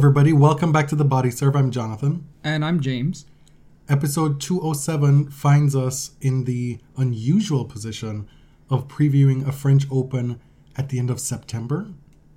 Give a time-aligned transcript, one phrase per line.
[0.00, 0.32] Everybody.
[0.32, 1.54] Welcome back to the Body Serve.
[1.54, 2.26] I'm Jonathan.
[2.42, 3.26] And I'm James.
[3.86, 8.26] Episode 207 finds us in the unusual position
[8.70, 10.40] of previewing a French Open
[10.74, 11.88] at the end of September.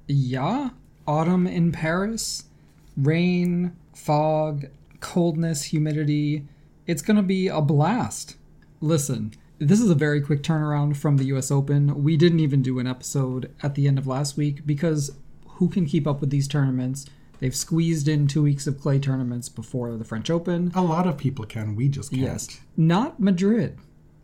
[0.09, 0.71] Yeah,
[1.07, 2.49] autumn in Paris,
[2.97, 4.65] rain, fog,
[4.99, 6.45] coldness, humidity.
[6.85, 8.35] It's going to be a blast.
[8.81, 12.03] Listen, this is a very quick turnaround from the US Open.
[12.03, 15.11] We didn't even do an episode at the end of last week because
[15.47, 17.05] who can keep up with these tournaments?
[17.43, 20.71] They've squeezed in two weeks of clay tournaments before the French Open.
[20.75, 22.21] A lot of people can, we just can't.
[22.21, 23.77] Yes, not Madrid.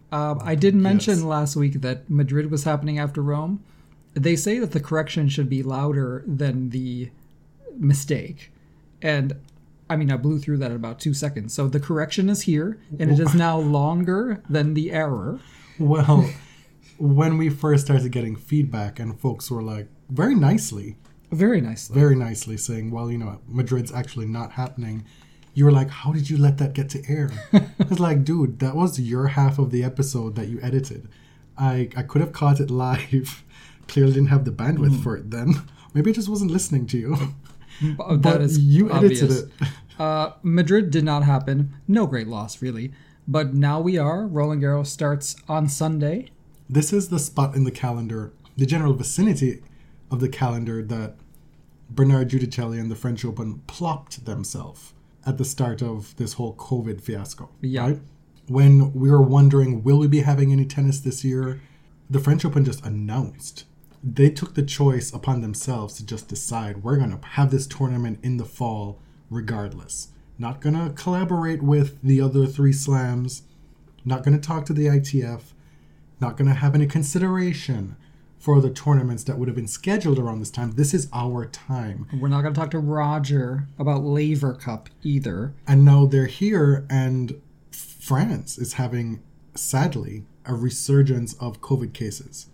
[0.10, 1.24] Um, I did mention Yes.
[1.24, 3.62] last week that Madrid was happening after Rome.
[4.14, 7.10] They say that the correction should be louder than the
[7.78, 8.54] mistake.
[9.02, 9.34] And
[9.90, 11.54] I mean, I blew through that in about two seconds.
[11.54, 15.42] So the correction is here, and it is now longer than the error.
[15.78, 16.30] Well,
[16.98, 20.96] when we first started getting feedback, and folks were like, very nicely,
[21.32, 21.94] Very nicely.
[22.00, 25.06] very nicely saying, well, you know, Madrid's actually not happening.
[25.54, 27.30] You were like, how did you let that get to air?
[27.80, 31.08] it's like, dude, that was your half of the episode that you edited.
[31.58, 33.44] I, I could have caught it live.
[33.88, 35.02] Clearly didn't have the bandwidth Hmm.
[35.02, 35.56] for it then.
[35.94, 37.18] Maybe I just wasn't listening to you.
[37.98, 39.22] But that is you obvious.
[39.24, 39.68] edited it.
[39.98, 41.74] Uh, Madrid did not happen.
[41.88, 42.92] No great loss, really.
[43.26, 44.28] But now we are.
[44.28, 46.30] Roland Garros starts on Sunday.
[46.70, 49.62] This is the spot in the calendar, the general vicinity
[50.12, 51.16] of the calendar that
[51.90, 54.94] Bernard Giudicelli and the French Open plopped themselves
[55.26, 57.50] at the start of this whole COVID fiasco.
[57.62, 57.88] Yeah.
[57.88, 58.00] Right?
[58.48, 61.62] When we were wondering, will we be having any tennis this year?
[62.10, 63.66] The French Open just announced.
[64.04, 68.20] They took the choice upon themselves to just decide we're going to have this tournament
[68.24, 70.10] in the fall regardless.
[70.38, 73.44] Not going to collaborate with the other three slams,
[74.06, 75.54] not going to talk to the ITF,
[76.20, 77.98] not going to have any consideration
[78.40, 80.72] for the tournaments that would have been scheduled around this time.
[80.72, 82.08] This is our time.
[82.20, 85.54] We're not going to talk to Roger about Laver Cup either.
[85.68, 87.42] And now they're here, and
[87.72, 89.22] France is having,
[89.56, 92.48] sadly, a resurgence of COVID cases.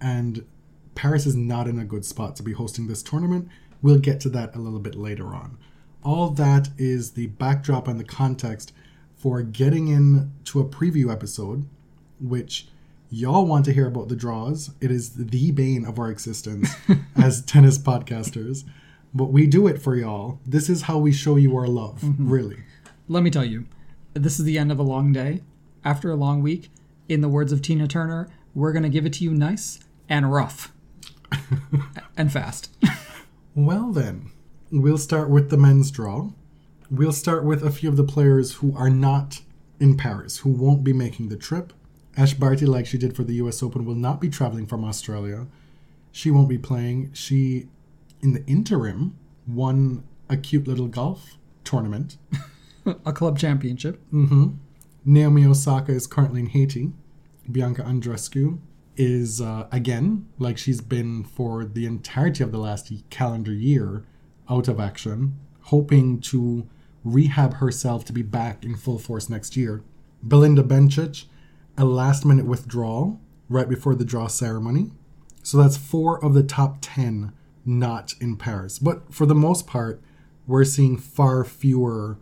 [0.00, 0.46] And
[0.94, 3.48] Paris is not in a good spot to be hosting this tournament.
[3.82, 5.58] We'll get to that a little bit later on.
[6.02, 8.72] All that is the backdrop and the context
[9.14, 11.68] for getting into a preview episode,
[12.18, 12.66] which
[13.12, 14.70] y'all want to hear about the draws.
[14.80, 16.74] It is the bane of our existence
[17.16, 18.64] as tennis podcasters.
[19.12, 20.40] But we do it for y'all.
[20.46, 22.30] This is how we show you our love, mm-hmm.
[22.30, 22.60] really.
[23.08, 23.66] Let me tell you,
[24.14, 25.42] this is the end of a long day.
[25.84, 26.70] After a long week,
[27.06, 29.78] in the words of Tina Turner, we're going to give it to you nice
[30.08, 30.72] and rough
[32.16, 32.74] and fast.
[33.54, 34.30] Well, then,
[34.70, 36.30] we'll start with the men's draw.
[36.90, 39.42] We'll start with a few of the players who are not
[39.78, 41.74] in Paris, who won't be making the trip.
[42.16, 45.46] Ash Barty, like she did for the US Open, will not be traveling from Australia.
[46.10, 47.10] She won't be playing.
[47.14, 47.68] She,
[48.20, 52.18] in the interim, won a cute little golf tournament.
[53.06, 54.00] a club championship.
[55.04, 56.92] Naomi Osaka is currently in Haiti.
[57.50, 58.58] Bianca Andreescu
[58.96, 64.04] is, uh, again, like she's been for the entirety of the last calendar year,
[64.48, 66.68] out of action, hoping to
[67.04, 69.82] rehab herself to be back in full force next year.
[70.22, 71.24] Belinda Bencic,
[71.76, 74.90] a last minute withdrawal right before the draw ceremony.
[75.42, 77.32] So that's four of the top 10
[77.64, 78.78] not in Paris.
[78.78, 80.00] But for the most part,
[80.46, 82.18] we're seeing far fewer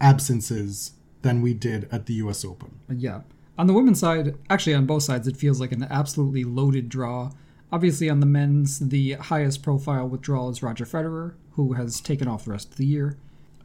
[0.00, 0.92] absences
[1.22, 2.78] than we did at the US Open.
[2.88, 3.22] Yeah.
[3.58, 7.30] On the women's side, actually on both sides, it feels like an absolutely loaded draw.
[7.72, 12.44] Obviously, on the men's, the highest profile withdrawal is Roger Federer, who has taken off
[12.44, 13.16] the rest of the year.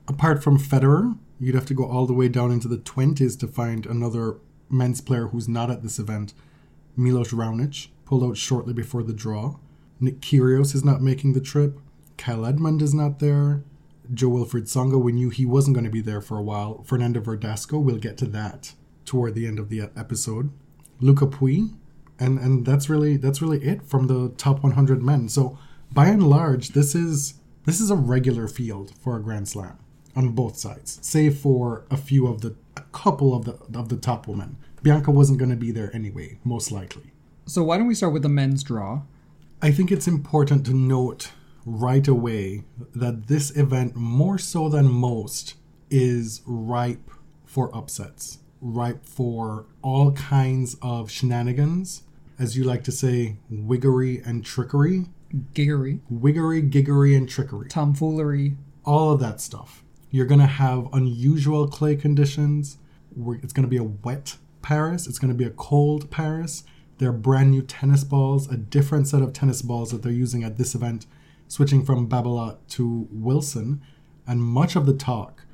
[0.07, 3.47] Apart from Federer, you'd have to go all the way down into the 20s to
[3.47, 4.37] find another
[4.71, 6.33] men's player who's not at this event.
[6.95, 9.55] Milos Raonic pulled out shortly before the draw.
[9.99, 11.79] Nick Kyrgios is not making the trip.
[12.17, 13.63] Kyle Edmund is not there.
[14.13, 16.83] Jo Wilfried Tsonga, we knew he wasn't going to be there for a while.
[16.83, 18.73] Fernando Verdasco, we'll get to that
[19.05, 20.51] toward the end of the episode.
[20.99, 21.69] Lucas Pouille,
[22.19, 25.29] and and that's really that's really it from the top 100 men.
[25.29, 25.57] So
[25.91, 27.35] by and large, this is
[27.65, 29.77] this is a regular field for a Grand Slam
[30.15, 33.97] on both sides, save for a few of the a couple of the of the
[33.97, 34.57] top women.
[34.83, 37.11] Bianca wasn't going to be there anyway, most likely.
[37.45, 39.01] So why don't we start with the men's draw?
[39.61, 41.31] I think it's important to note
[41.65, 42.63] right away
[42.95, 45.53] that this event, more so than most,
[45.91, 47.11] is ripe
[47.45, 52.03] for upsets, ripe for all kinds of shenanigans,
[52.39, 55.05] as you like to say, wiggery and trickery.
[55.53, 57.69] Giggery, Wiggery, giggery, and trickery.
[57.69, 58.57] tomfoolery.
[58.83, 59.80] All of that stuff.
[60.13, 62.77] You're going to have unusual clay conditions.
[63.15, 65.07] It's going to be a wet Paris.
[65.07, 66.65] It's going to be a cold Paris.
[66.97, 70.43] There are brand new tennis balls, a different set of tennis balls that they're using
[70.43, 71.05] at this event,
[71.47, 73.81] switching from Babolat to Wilson.
[74.27, 75.45] And much of the talk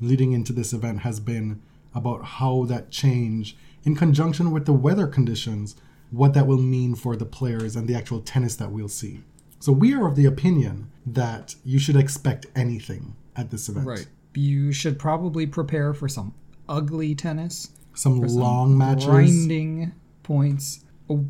[0.00, 1.62] leading into this event has been
[1.94, 5.76] about how that change, in conjunction with the weather conditions,
[6.10, 9.20] what that will mean for the players and the actual tennis that we'll see.
[9.60, 13.86] So we are of the opinion that you should expect anything at this event.
[13.86, 14.06] Right.
[14.34, 16.34] You should probably prepare for some
[16.68, 19.06] ugly tennis, Some some long matches.
[19.06, 19.92] grinding
[20.22, 20.84] points.
[21.08, 21.26] Oh,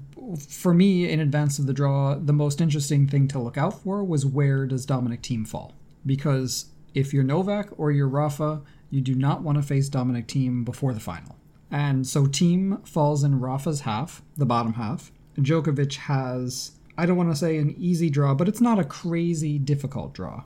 [0.48, 4.04] for me, in advance of the draw, the most interesting thing to look out for
[4.04, 5.72] was where does Dominic Thiem fall?
[6.04, 8.60] Because if you're Novak or you're Rafa,
[8.90, 11.36] you do not want to face Dominic Thiem before the final.
[11.70, 15.10] And so Thiem falls in Rafa's half, the bottom half.
[15.38, 19.58] Djokovic has, I don't want to say an easy draw, but it's not a crazy
[19.58, 20.42] difficult draw.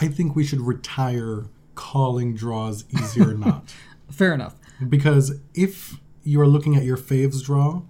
[0.00, 3.74] I think we should retire calling draws easy or not.
[4.10, 4.54] Fair enough.
[4.88, 7.82] Because if you're looking at your faves draw,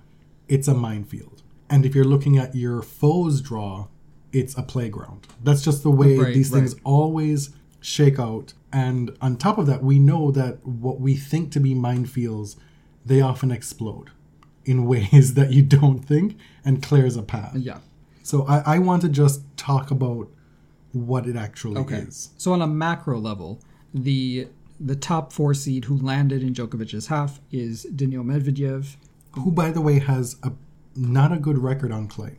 [0.49, 1.43] it's a minefield.
[1.71, 3.89] And if you're looking at your foes draw,
[4.33, 5.27] it's a playground.
[5.43, 7.51] That's just the way Right, these things always
[7.81, 8.55] shake out.
[8.73, 12.57] And on top of that, we know that what we think to be minefields,
[13.05, 14.11] they often explode
[14.65, 17.55] in ways that you don't think and clears a path.
[17.57, 17.79] Yeah.
[18.23, 20.29] So I, I want to just talk about
[21.07, 21.99] what it actually Okay.
[21.99, 22.31] is.
[22.37, 23.61] So on a macro level,
[23.95, 24.49] the
[24.81, 28.97] the top four seed who landed in Djokovic's half is Daniil Medvedev.
[29.33, 30.53] who by the way has a
[30.97, 32.39] not a good record on clay.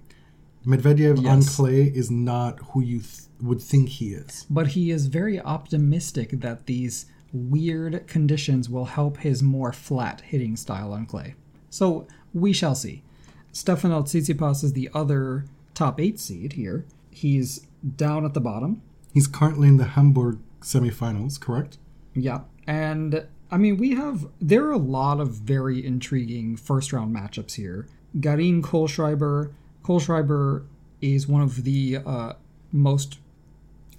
[0.66, 4.46] Medvedev on clay is not who you th- would think he is.
[4.50, 10.56] But he is very optimistic that these weird conditions will help his more flat hitting
[10.58, 11.36] style on clay.
[11.70, 13.04] So we shall see.
[13.52, 16.86] Stefano Tsitsipas is the other top eight seed here.
[17.12, 17.66] He's
[17.96, 18.81] down at the bottom.
[19.14, 21.78] He's currently in the Hamburg semifinals, correct?
[22.14, 22.42] Yeah.
[22.68, 27.54] And I mean, we have, there are a lot of very intriguing first round matchups
[27.56, 27.88] here.
[28.20, 29.54] Garin Kohlschreiber.
[29.84, 30.66] Kohlschreiber
[31.02, 32.34] is one of the uh,
[32.72, 33.18] most,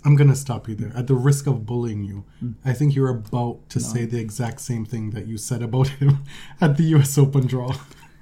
[0.05, 0.93] I'm gonna stop you there.
[0.95, 2.53] At the risk of bullying you, Hmm.
[2.65, 6.19] I think you're about to say the exact same thing that you said about him
[6.61, 7.75] at the US Open draw.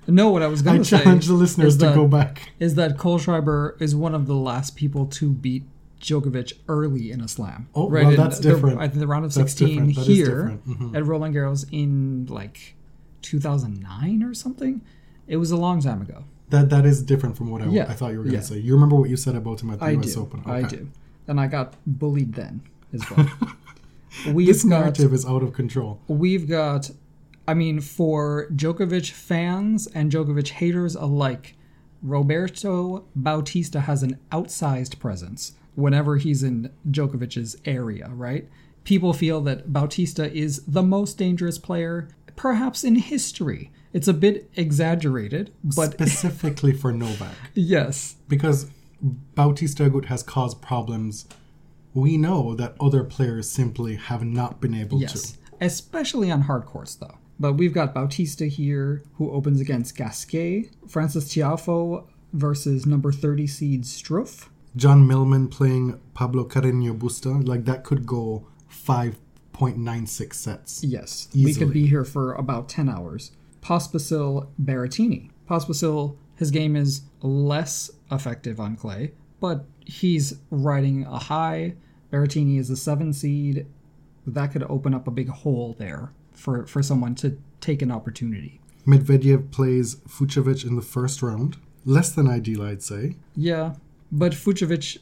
[0.09, 2.51] No, what I was going to say challenge the listeners to that- go back.
[2.59, 5.65] is that Cole Kohlschreiber is one of the last people to beat
[6.01, 7.69] Djokovic early in a slam.
[7.75, 8.79] Oh, well, in that's the- different.
[8.81, 9.95] I think the round of That's 16 different.
[9.97, 10.59] That is here.
[10.69, 10.97] Mhm.
[10.97, 12.75] at Roland Garros in like
[13.23, 14.81] 2009 or something.
[15.27, 16.25] It was a long time ago.
[16.51, 18.43] That that is different from what I, Yeah, I thought you were gonna yeah.
[18.43, 18.59] say.
[18.59, 20.21] You remember what you said about him at the I US do.
[20.23, 20.43] Open?
[20.47, 20.89] I do.
[21.27, 22.63] And I got bullied then
[22.95, 23.29] as well.
[24.33, 26.01] We've This got narrative is out of control.
[26.09, 26.91] we've got
[27.49, 31.57] I mean for Djokovic fans and Djokovic haters alike,
[32.03, 38.49] Roberto Bautista has an outsized presence whenever he's in Djokovic's area, right?
[38.85, 43.71] People feel that Bautista is the most dangerous player perhaps in history.
[43.93, 47.35] It's a bit exaggerated, but Specifically for Novak.
[47.55, 48.17] yes.
[48.29, 48.71] because
[49.35, 51.27] Bautista Agut has caused problems,
[51.95, 55.39] we know that other players simply have not been able Yes, to.
[55.61, 57.17] especially on hard courts, though.
[57.41, 60.71] But we've got Bautista here, who opens against Gasquet.
[60.89, 64.49] Frances Tiafoe versus number 30 seed Struff.
[64.77, 70.85] John Millman playing Pablo Carreño Busta, like that could go 5.96 sets.
[70.85, 73.33] Yes, we could be here for about 10 hours.
[73.61, 75.31] Pospisil Berrettini.
[75.49, 81.75] Pospisil, his game is less effective on clay, but he's riding a high.
[82.13, 83.67] Berrettini is a 7 seed.
[84.27, 88.61] That could open up a big hole there for, for someone to take an opportunity.
[88.87, 91.59] Medvedev plays Fucsovics in the first round.
[91.85, 93.17] Less than ideal, I'd say.
[93.37, 93.75] Yeah,
[94.11, 94.99] but Fucsovics,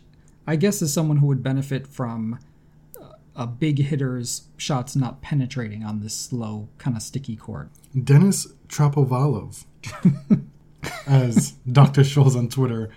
[0.46, 2.38] I guess, is someone who would benefit from
[3.00, 7.70] uh, a big hitter's shots not penetrating on this slow, kind of sticky court.
[8.02, 9.64] Denis Trapovalov,
[11.06, 12.02] as Dr.
[12.02, 12.90] Scholes on Twitter,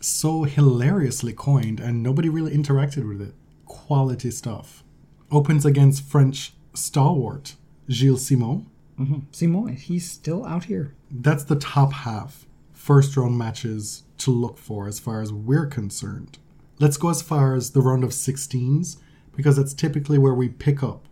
[0.00, 3.34] so hilariously coined, and nobody really interacted with it.
[3.66, 4.84] Quality stuff.
[5.30, 7.56] Opens against French stalwart
[7.88, 8.66] Gilles Simon.
[8.98, 9.18] Mm-hmm.
[9.32, 10.94] Simon, he's still out here.
[11.10, 16.38] That's the top half first round matches to look for as far as we're concerned.
[16.78, 18.96] Let's go as far as the round of 16s
[19.36, 21.08] because that's typically where we pick up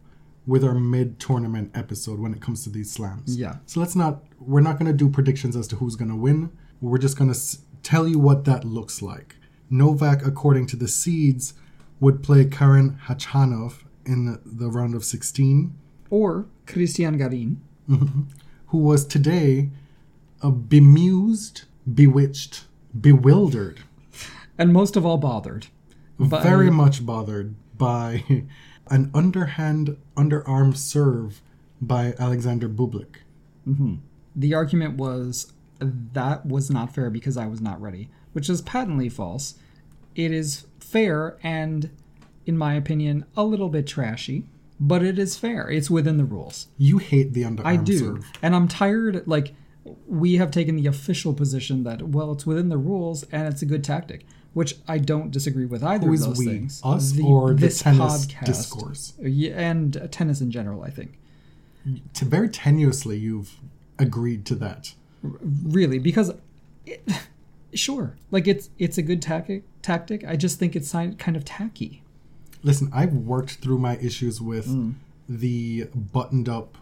[0.46, 3.36] with our mid tournament episode when it comes to these slams.
[3.36, 3.56] Yeah.
[3.66, 6.50] So let's not, we're not going to do predictions as to who's going to win.
[6.80, 9.36] We're just going to s- tell you what that looks like.
[9.70, 11.54] Novak, according to the seeds,
[12.00, 15.76] would play Karen Khachanov in the round of 16,
[16.10, 17.60] Or Christian Garin.
[18.66, 19.70] who was today
[20.42, 22.64] uh, bemused, bewitched,
[22.98, 23.80] bewildered,
[24.58, 25.66] And most of all, bothered.
[26.18, 28.24] by- very much bothered by
[28.88, 31.42] an underhand, underarm serve
[31.80, 33.16] by Alexander Bublik.
[34.36, 39.08] The argument was that was not fair because I was not ready, which is patently
[39.08, 39.54] false.
[40.14, 41.90] It is fair and,
[42.46, 44.44] in my opinion, a little bit trashy,
[44.88, 45.68] but it is fair.
[45.70, 46.66] It's within the rules.
[46.76, 47.98] You hate the underarm I do.
[47.98, 48.24] serve.
[48.42, 49.54] And I'm tired, like,
[50.06, 53.66] we have taken the official position that, well, it's within the rules and it's a
[53.66, 54.24] good tactic,
[54.54, 56.46] which I don't disagree with either Who of those we?
[56.46, 56.80] things.
[56.84, 59.12] Us or the this tennis podcast, discourse?
[59.20, 61.18] And tennis in general, I think.
[62.14, 63.58] T- very tenuously, you've
[63.98, 64.94] agreed to that.
[65.22, 66.32] really because
[66.86, 67.02] it,
[67.74, 72.01] sure like it's it's a good tactic tactic i just think it's kind of tacky
[72.62, 74.94] Listen, I've worked through my issues with Mm.
[75.28, 76.78] the buttoned up,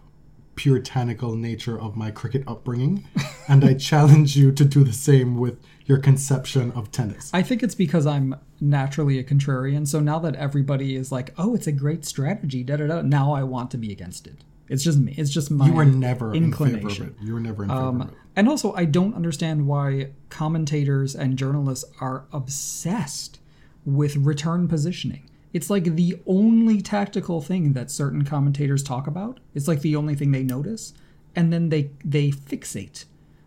[0.57, 3.05] puritanical nature of my cricket upbringing,
[3.49, 7.31] and I challenge you to do the same with your conception of tennis.
[7.35, 11.53] i think it's because i'm naturally a contrarian so now that everybody is like oh
[11.53, 14.85] it's a great strategy da da da now i want to be against it it's
[14.85, 17.27] just me it's just my you were never in favor of inclination it.
[17.27, 18.09] You were never in favor of Um, it.
[18.37, 23.41] and also, I don't understand why commentators and journalists are obsessed
[23.85, 25.29] with return positioning.
[25.53, 29.41] It's like the only tactical thing that certain commentators talk about.
[29.55, 30.95] It's like the only thing they notice,
[31.35, 33.05] and then they they fixate.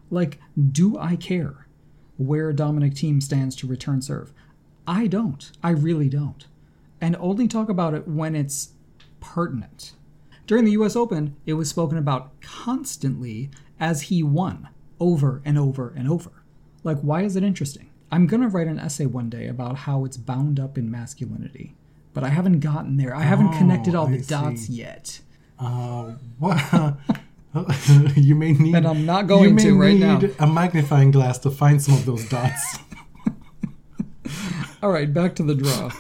[0.09, 0.39] Like,
[0.71, 1.67] do I care
[2.17, 4.33] where Dominic Thiem stands to return serve?
[4.85, 5.51] I don't.
[5.63, 6.45] I really don't.
[6.99, 8.73] And only talk about it when it's
[9.21, 9.93] pertinent.
[10.45, 14.69] During the US Open, it was spoken about constantly as he won
[14.99, 16.31] over and over and over.
[16.83, 17.89] Like, why is it interesting?
[18.11, 21.75] I'm gonna write an essay one day about how it's bound up in masculinity,
[22.13, 23.15] but I haven't gotten there.
[23.15, 24.73] I haven't Oh, connected all I the dots see.
[24.73, 25.19] yet.
[25.59, 26.95] Uh, what?
[28.15, 28.75] you may need.
[28.75, 30.17] And I'm not going to right now.
[30.19, 32.77] need a magnifying glass to find some of those dots.
[34.81, 35.91] All right, back to the draw.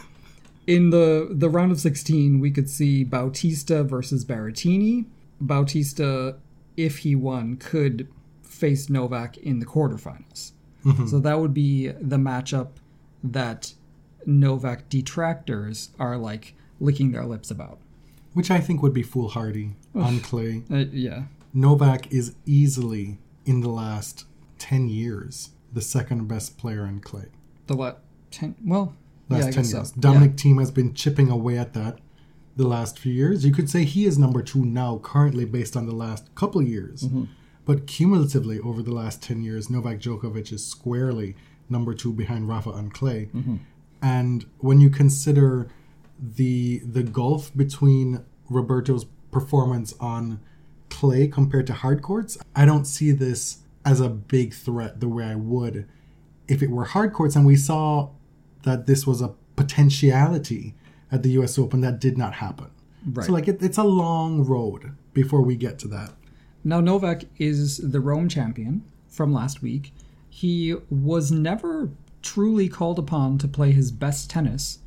[0.67, 5.05] In the the round of 16, we could see Bautista versus Berrettini.
[5.41, 6.37] Bautista,
[6.77, 8.07] if he won, could
[8.41, 10.51] face Novak in the quarterfinals.
[11.07, 12.71] So that would be the matchup
[13.23, 13.73] that
[14.27, 17.77] Novak detractors are like licking their lips about.
[18.33, 20.63] which I think would be foolhardy on clay.
[20.71, 21.23] Uh, yeah.
[21.53, 24.25] Novak is easily, in the last
[24.57, 27.27] 10 years, the second best player in clay.
[27.67, 28.01] The what?
[28.31, 28.55] Ten?
[28.65, 28.95] Well,
[29.29, 29.89] Last yeah, I 10 guess years.
[29.93, 29.99] so.
[30.01, 31.99] Dominic Thiem has been chipping away at that
[32.55, 33.45] the last few years.
[33.45, 37.03] You could say he is number two now, currently, based on the last couple years.
[37.03, 37.25] Mm-hmm.
[37.65, 41.35] But cumulatively, over the last 10 years, Novak Djokovic is squarely
[41.69, 43.29] number two behind Rafa on clay.
[43.33, 43.57] Mm-hmm.
[44.03, 45.69] And when you consider
[46.19, 50.41] the the gulf between Roberto's performance on
[50.89, 55.25] clay compared to hard courts, I don't see this as a big threat the way
[55.25, 55.87] I would
[56.47, 57.35] if it were hard courts.
[57.35, 58.09] And we saw
[58.63, 60.75] that this was a potentiality
[61.11, 61.57] at the U.S.
[61.57, 62.67] Open that did not happen.
[63.09, 63.25] Right.
[63.25, 66.13] So like it, it's a long road before we get to that.
[66.63, 69.93] Now, Novak is the Rome champion from last week.
[70.29, 71.89] He was never
[72.23, 74.79] truly called upon to play his best tennis.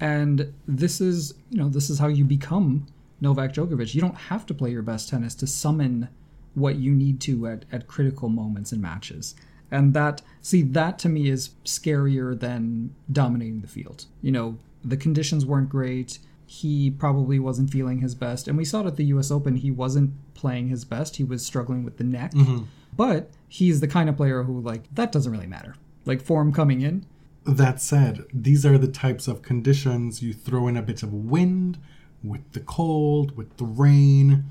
[0.00, 2.86] And this is, you know, this is how you become
[3.20, 3.94] Novak Djokovic.
[3.94, 6.08] You don't have to play your best tennis to summon
[6.54, 9.34] what you need to at, at critical moments in matches.
[9.70, 14.06] And that, see, that to me is scarier than dominating the field.
[14.22, 16.18] You know, the conditions weren't great.
[16.46, 18.48] He probably wasn't feeling his best.
[18.48, 19.56] And we saw it at the US Open.
[19.56, 21.16] He wasn't playing his best.
[21.16, 22.32] He was struggling with the neck.
[22.32, 22.64] Mm-hmm.
[22.96, 25.74] But he's the kind of player who, like, that doesn't really matter.
[26.08, 27.04] Like, form coming in,
[27.44, 31.78] That said, these are the types of conditions you throw in a bit of wind
[32.24, 34.44] with the cold, with the rain.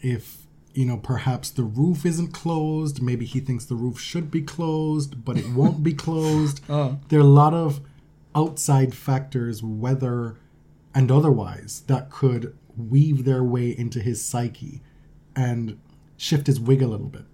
[0.00, 4.42] If, you know, perhaps the roof isn't closed, maybe he thinks the roof should be
[4.42, 6.60] closed, but it won't be closed.
[6.68, 6.98] Oh.
[7.08, 7.80] There are a lot of
[8.34, 10.36] outside factors, weather
[10.94, 14.80] and otherwise, that could weave their way into his psyche
[15.34, 15.78] and
[16.16, 17.24] shift his wig a little bit.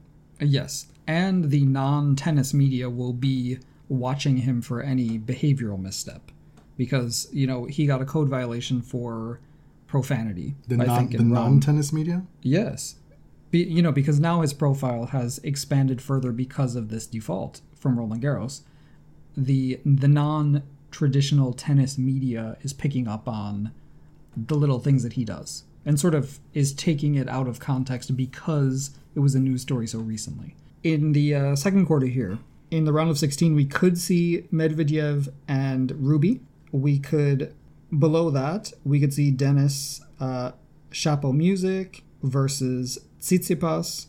[0.41, 3.58] Yes, and the non-tennis media will be
[3.88, 6.30] watching him for any behavioral misstep,
[6.76, 9.40] because you know he got a code violation for
[9.87, 10.54] profanity.
[10.68, 11.42] The non think the in Rome.
[11.42, 12.25] non tennis media?
[12.42, 12.96] Yes,
[13.50, 17.99] be, you know because now his profile has expanded further because of this default from
[17.99, 18.62] Roland Garros.
[19.37, 23.73] The the non-traditional tennis media is picking up on
[24.37, 28.16] the little things that he does and sort of is taking it out of context
[28.16, 30.54] because it was a news story so recently.
[30.85, 32.38] In the uh, second quarter here,
[32.71, 36.43] in the round of 16, we could see Medvedev and Ruby.
[36.73, 37.55] We could,
[37.99, 40.53] below that, we could see Dennis uh,
[40.91, 44.09] Chapeau Music versus Tsitsipas.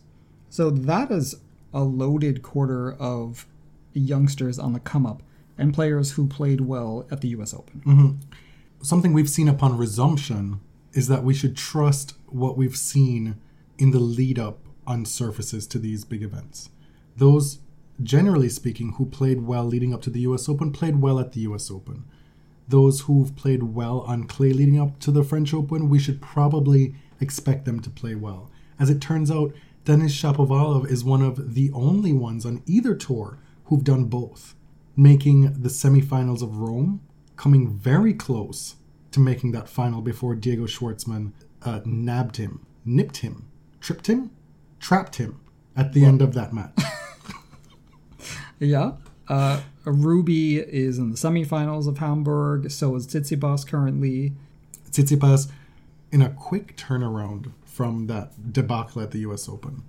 [0.49, 1.35] So that is
[1.73, 3.47] a loaded quarter of
[3.93, 5.23] youngsters on the come up
[5.57, 7.81] and players who played well at the US Open.
[8.81, 10.59] Something we've seen upon resumption
[10.91, 13.35] is that we should trust what we've seen
[13.77, 16.69] in the lead up on surfaces to these big events.
[17.17, 17.59] Those,
[18.01, 21.41] generally speaking, who played well leading up to the US Open played well at the
[21.41, 22.05] US Open.
[22.67, 26.95] Those who've played well on clay leading up to the French Open, we should probably
[27.19, 28.49] expect them to play well.
[28.79, 29.53] As it turns out,
[29.85, 34.55] Denis Shapovalov is one of the only ones on either tour who've done both,
[34.95, 37.01] making the semifinals of Rome,
[37.35, 38.75] coming very close
[39.11, 43.47] to making that final before Diego Schwartzman uh, nabbed him, nipped him,
[43.79, 44.31] tripped him,
[44.85, 45.39] trapped him
[45.75, 46.77] at the end of that match.
[48.59, 48.91] Yeah.
[49.27, 52.71] Uh, Ruby is in the semifinals of Hamburg.
[52.71, 54.33] So is Tsitsipas currently.
[54.91, 55.49] Tsitsipas,
[56.11, 59.83] in a quick turnaround from that debacle at the US Open,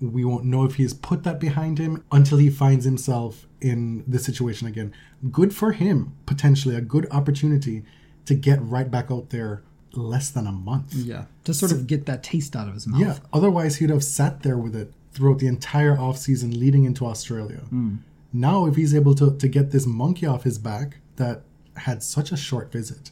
[0.00, 4.24] we won't know if he's put that behind him until he finds himself in this
[4.24, 4.92] situation again.
[5.30, 7.84] Good for him, potentially a good opportunity
[8.26, 9.62] to get right back out there
[9.92, 10.94] less than a month.
[10.94, 11.24] Yeah.
[11.44, 13.00] To sort of get that taste out of his mouth.
[13.00, 17.04] Yeah, otherwise he'd have sat there with it throughout the entire off season leading into
[17.06, 17.60] Australia.
[17.70, 17.96] Hmm.
[18.32, 21.42] Now, if he's able to, to get this monkey off his back that
[21.76, 23.10] had such a short visit,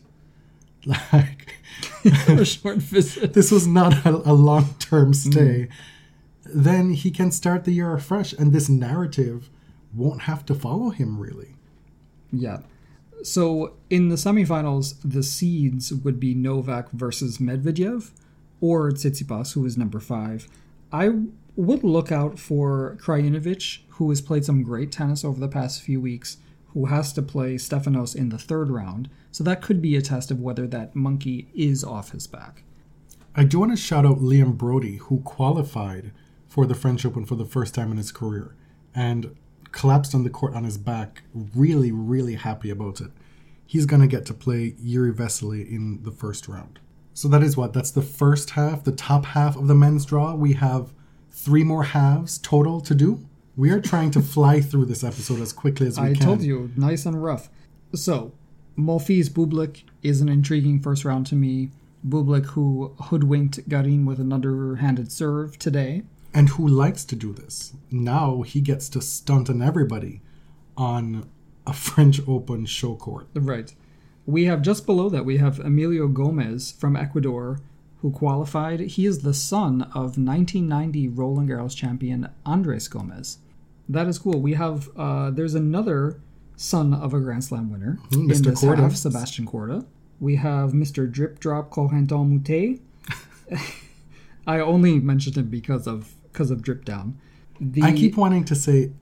[0.84, 1.56] like
[2.28, 3.32] a short visit.
[3.32, 5.12] this was not a, a long term hmm.
[5.12, 5.68] stay,
[6.44, 9.50] then he can start the year afresh, and this narrative
[9.92, 11.56] won't have to follow him really.
[12.30, 12.58] Yeah.
[13.22, 18.10] So in the semifinals, the seeds would be Novak versus Medvedev
[18.60, 20.48] or Tsitsipas, who is number five.
[20.92, 21.10] I
[21.56, 26.00] would look out for Krajinovic, who has played some great tennis over the past few
[26.00, 29.08] weeks, who has to play Stefanos in the third round.
[29.32, 32.62] So that could be a test of whether that monkey is off his back.
[33.34, 36.12] I do want to shout out Liam Broady, who qualified
[36.48, 38.54] for the French Open for the first time in his career
[38.94, 39.36] and
[39.70, 41.22] collapsed on the court on his back.
[41.54, 43.10] Really, really happy about it.
[43.72, 46.78] He's going to get to play Jiri Vesely in the first round.
[47.12, 47.74] So that is what?
[47.74, 50.34] That's the first half, the top half of the men's draw.
[50.34, 50.94] We have
[51.30, 53.20] three more halves total to do.
[53.56, 56.22] We are trying to fly through this episode as quickly as we I can.
[56.22, 57.50] I told you, nice and rough.
[57.94, 58.32] So,
[58.78, 61.70] Monfils Bublik is an intriguing first round to me.
[62.08, 66.04] Bublik, who hoodwinked Garin with an underhanded serve today.
[66.32, 67.72] and who likes to do this.
[67.90, 70.20] Now he gets to stunt on everybody
[70.76, 71.28] on
[71.68, 73.26] a French Open show court.
[73.34, 73.74] Right.
[74.26, 77.60] We have just below that, we have Emilio Gomez from Ecuador,
[78.02, 78.80] who qualified.
[78.80, 83.38] He is the son of 1990 Roland Garros champion Andres Gomez.
[83.88, 84.40] That is cool.
[84.40, 86.20] We have, uh, there's another
[86.56, 88.44] son of a Grand Slam winner Hmm, in Mr.
[88.46, 88.76] this Korda.
[88.78, 89.86] half, Sebastian Korda.
[90.20, 91.10] We have Mr.
[91.10, 92.80] Drip Drop Corentin Moutet.
[94.46, 97.18] I only mentioned him because of because of Drip Down.
[97.60, 98.92] The, I keep wanting to say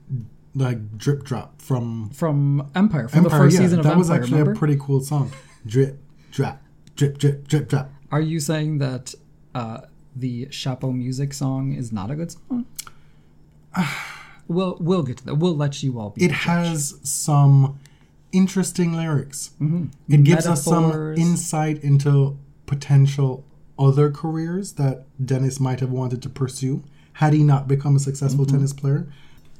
[0.57, 3.37] like drip drop from from Empire from Empire.
[3.37, 3.99] the first yeah, season of that Empire.
[3.99, 4.51] was actually remember?
[4.51, 5.31] a pretty cool song.
[5.65, 5.99] Drip
[6.31, 6.61] drop,
[6.95, 7.91] drip drip drip drop.
[8.11, 9.13] Are you saying that
[9.53, 9.81] uh,
[10.15, 12.65] the Chapeau music song is not a good song?
[14.47, 15.35] we'll we'll get to that.
[15.35, 16.25] We'll let you all be.
[16.25, 16.39] It judge.
[16.39, 17.79] has some
[18.31, 19.51] interesting lyrics.
[20.09, 23.45] It gives us some insight into potential
[23.79, 28.45] other careers that Dennis might have wanted to pursue had he not become a successful
[28.45, 29.07] tennis player.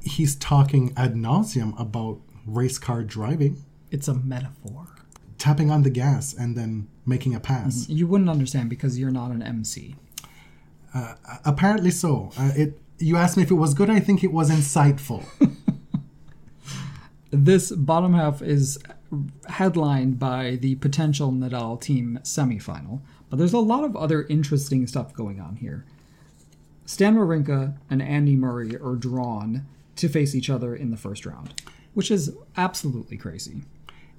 [0.07, 4.87] He's talking ad nauseum about race car driving, It's a metaphor.
[5.37, 7.87] tapping on the gas and then making a pass.
[7.89, 9.95] You wouldn't understand because you're not an MC.
[11.45, 12.31] Apparently so.
[12.37, 12.79] Uh, it.
[12.99, 13.89] You asked me if it was good.
[13.89, 15.23] I think it was insightful.
[17.29, 18.79] This bottom half is
[19.49, 25.13] headlined by the potential Nadal Thiem semifinal, but there's a lot of other interesting stuff
[25.13, 25.85] going on here.
[26.85, 29.65] Stan Wawrinka and Andy Murray are drawn
[29.97, 31.61] to face each other in the first round,
[31.93, 33.63] which is absolutely crazy.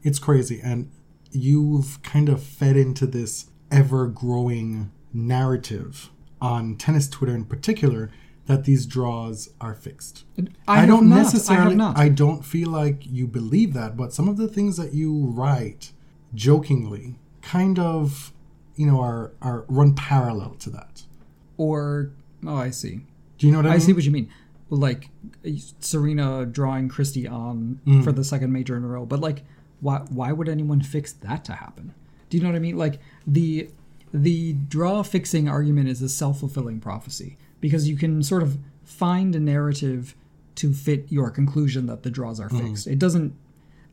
[0.03, 0.91] it's crazy and
[1.31, 6.11] you've kind of fed into this ever growing narrative
[6.41, 8.11] on tennis twitter in particular
[8.47, 10.25] that these draws are fixed
[10.67, 11.99] I, have don't not, necessarily I not.
[11.99, 15.93] I don't feel like you believe that but some of the things that you write
[16.35, 18.33] jokingly kind of
[18.77, 21.03] you know are are run parallel to that
[21.57, 22.13] or
[22.47, 23.01] oh, I see.
[23.37, 24.31] do you know what i, I mean see what you mean.
[24.71, 25.11] Like
[25.81, 29.43] Serena drawing Kristie Ahn for the second major in a row, but like,
[29.81, 29.99] why?
[30.11, 31.95] Why would anyone fix that to happen?
[32.29, 32.77] Do you know what I mean?
[32.77, 33.71] Like the
[34.13, 39.35] the draw fixing argument is a self fulfilling prophecy because you can sort of find
[39.35, 40.15] a narrative
[40.57, 42.87] to fit your conclusion that the draws are fixed.
[42.87, 43.35] It doesn't.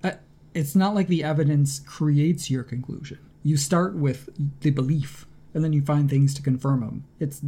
[0.03, 0.11] Uh,
[0.53, 3.19] it's not like the evidence creates your conclusion.
[3.43, 4.29] You start with
[4.61, 7.05] the belief, and then you find things to confirm them.
[7.19, 7.41] It's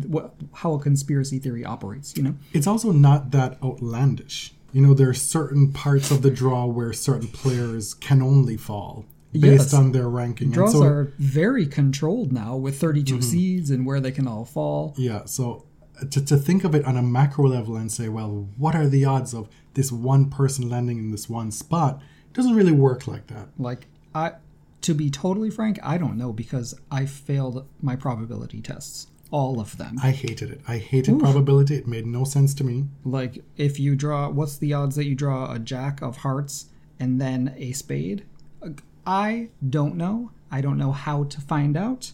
[0.54, 2.18] how a conspiracy theory operates.
[2.18, 2.36] You know.
[2.54, 4.54] It's also not that outlandish.
[4.74, 9.06] You know, there are certain parts of the draw where certain players can only fall
[9.32, 9.74] based Yes.
[9.74, 10.50] on their ranking.
[10.50, 14.46] Draws and so, are very controlled now with 32 seeds and where they can all
[14.46, 14.96] fall.
[14.98, 15.66] Yeah, so
[16.02, 18.88] uh, to, to think of it on a macro level and say, well, what are
[18.88, 22.02] the odds of this one person landing in this one spot?
[22.34, 23.48] doesn't really work like that.
[23.58, 24.34] Like I
[24.82, 29.08] to be totally frank, I don't know because I failed my probability tests.
[29.30, 29.98] All of them.
[30.02, 30.62] I hated it.
[30.68, 31.76] I hated probability.
[31.76, 32.86] It made no sense to me.
[33.04, 37.20] Like if you draw what's the odds that you draw a jack of hearts and
[37.20, 38.24] then a spade?
[39.06, 40.32] I don't know.
[40.50, 42.14] I don't know how to find out.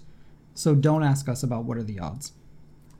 [0.55, 2.33] So don't ask us about what are the odds.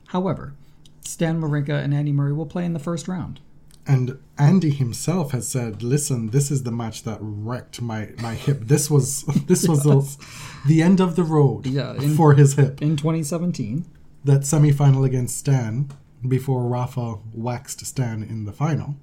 [0.08, 0.54] However,
[1.00, 3.40] Stan Wawrinka and Andy Murray will play in the first round.
[3.86, 8.62] And Andy himself has said, "Listen, this is the match that wrecked my, my hip.
[8.62, 10.26] This was this was the,
[10.66, 12.80] the end of the road Yeah, in- for his hip.
[12.80, 13.84] In 2017,
[14.24, 15.90] That semifinal against Stan
[16.26, 18.96] before Rafa waxed Stan in the final.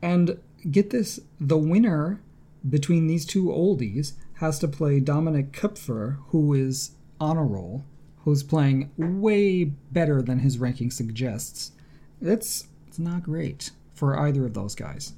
[0.00, 0.38] And
[0.70, 2.20] get this the winner
[2.68, 7.84] between these two oldies has to play Dominik Koepfer, who is on a roll,
[8.18, 11.72] who's playing way better than his ranking suggests.
[12.22, 15.12] It's it's not great for either of those guys.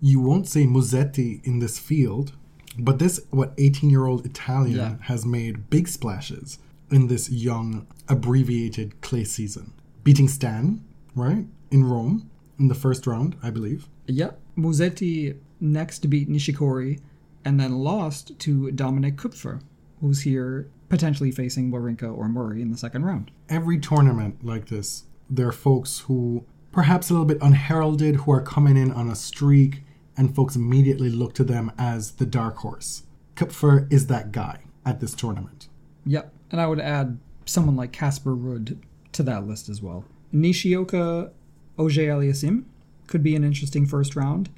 [0.00, 2.32] You won't say Musetti in this field,
[2.78, 4.96] but this what 18-year-old Italian Yeah.
[5.02, 6.58] has made big splashes
[6.90, 9.72] in this young abbreviated clay season,
[10.04, 10.82] beating Stan
[11.14, 13.88] right in Rome in the first round, I believe.
[14.06, 14.32] Yeah.
[14.56, 17.00] Musetti next beat Nishikori
[17.44, 19.60] and then lost to Dominik Koepfer,
[20.00, 23.30] who's here potentially facing Wawrinka or Murray in the second round.
[23.48, 28.40] every tournament like this, there are folks who perhaps a little bit unheralded who are
[28.40, 29.82] coming in on a streak,
[30.16, 33.04] and folks immediately look to them as the dark horse.
[33.36, 35.68] Koepfer is that guy at this tournament.
[36.04, 38.78] Yep, and I would add someone like Casper Ruud
[39.12, 40.04] to that list as well.
[40.32, 41.30] Nishioka
[41.78, 42.64] Auger-Aliassime
[43.06, 44.48] could be an interesting first round.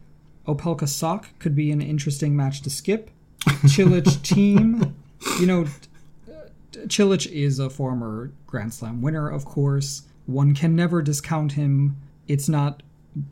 [0.47, 3.11] Opelka Sock could be an interesting match to skip.
[3.65, 4.93] Cilic Thiem,
[5.41, 5.67] you know,
[6.73, 10.03] Cilic is a former Grand Slam winner, of course.
[10.27, 11.97] One can never discount him.
[12.29, 12.83] It's not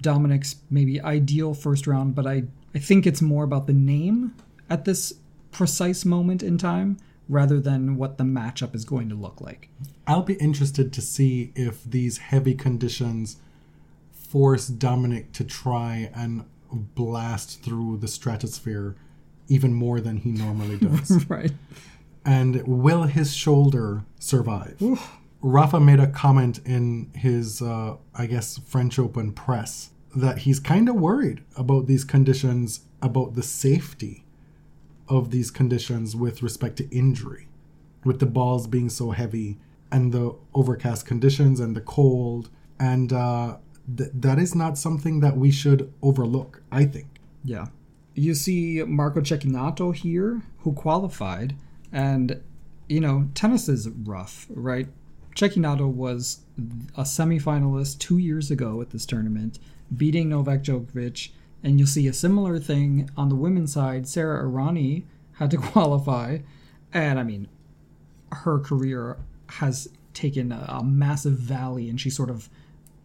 [0.00, 4.34] Dominic's maybe ideal first round, but I, I think it's more about the name
[4.70, 5.14] at this
[5.50, 9.68] precise moment in time rather than what the matchup is going to look like.
[10.06, 13.36] I'll be interested to see if these heavy conditions
[14.12, 18.96] force Dominic to try and blast through the stratosphere
[19.48, 21.28] even more than he normally does.
[21.28, 21.52] right.
[22.24, 24.80] and will his shoulder survive?
[25.42, 30.88] Rafa made a comment in his, uh, I guess, French Open press that he's kind
[30.88, 34.24] of worried about these conditions, about the safety
[35.08, 37.48] of these conditions with respect to injury,
[38.04, 39.58] with the balls being so heavy
[39.90, 42.48] and the overcast conditions and the cold.
[42.78, 43.56] And uh,
[43.96, 47.08] th- that is not something that we should overlook, I think.
[47.44, 47.66] Yeah.
[48.14, 51.56] You see Marco Cecchinato here, who qualified,
[51.90, 52.40] and,
[52.88, 54.88] you know, tennis is rough, right?
[55.34, 56.40] Cecchinato was
[56.96, 59.58] a semifinalist two years ago at this tournament,
[59.96, 61.30] beating Novak Djokovic,
[61.62, 64.06] and you'll see a similar thing on the women's side.
[64.06, 66.38] Sara Errani had to qualify,
[66.92, 67.48] and I mean,
[68.30, 69.18] her career
[69.48, 72.48] has taken a, a massive valley, and she's sort of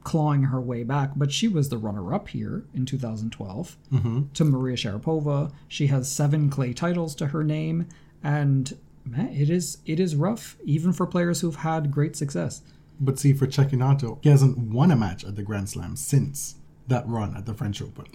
[0.03, 1.11] clawing her way back.
[1.15, 4.21] But she was the runner-up here in 2012 mm-hmm.
[4.33, 5.51] to Maria Sharapova.
[5.67, 7.87] She has seven clay titles to her name,
[8.23, 12.61] and man, it is it is rough even for players who've had great success.
[12.99, 16.55] But see, for Cecchinato, he hasn't won a match at the Grand Slam since
[16.87, 18.05] that run at the French Open.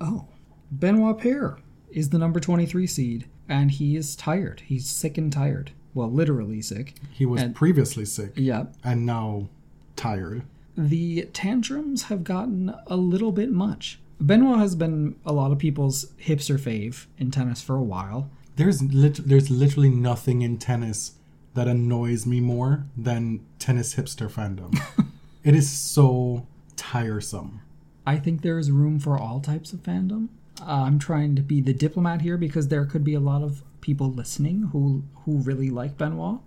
[0.00, 0.26] Oh,
[0.70, 1.58] Benoit Paire
[1.90, 4.60] is the number 23 seed, and he is tired.
[4.66, 5.70] He's sick and tired.
[5.94, 6.94] Well, literally sick.
[7.12, 8.66] He was And- previously sick Yeah.
[8.84, 9.48] and now
[9.94, 10.42] tired.
[10.76, 13.98] the tantrums have gotten a little bit much.
[14.20, 18.28] Benoit has been a lot of people's hipster fave in tennis for a while.
[18.56, 21.12] There's lit- there's literally nothing in tennis
[21.54, 24.78] that annoys me more than tennis hipster fandom.
[25.44, 27.62] it is so tiresome.
[28.06, 30.28] I think there's room for all types of fandom.
[30.60, 33.62] Uh, I'm trying to be the diplomat here because there could be a lot of
[33.80, 36.40] people listening who who really like Benoit.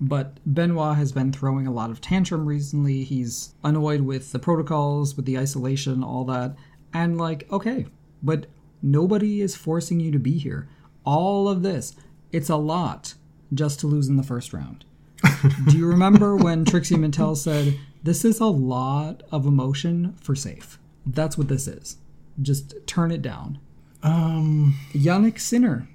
[0.00, 3.02] But Benoit has been throwing a lot of tantrum recently.
[3.02, 6.54] He's annoyed with the protocols, with the isolation, all that.
[6.94, 7.86] And like, okay,
[8.22, 8.46] but
[8.80, 10.68] nobody is forcing you to be here.
[11.08, 11.94] All of this,
[12.32, 13.14] it's a lot
[13.54, 14.84] just to lose in the first round.
[15.68, 20.78] Do you remember when Trixie Mattel said, This is a lot of emotion for safe?
[21.06, 21.96] That's what this is.
[22.42, 23.58] Just turn it down.
[24.02, 25.88] Um, Jannik Sinner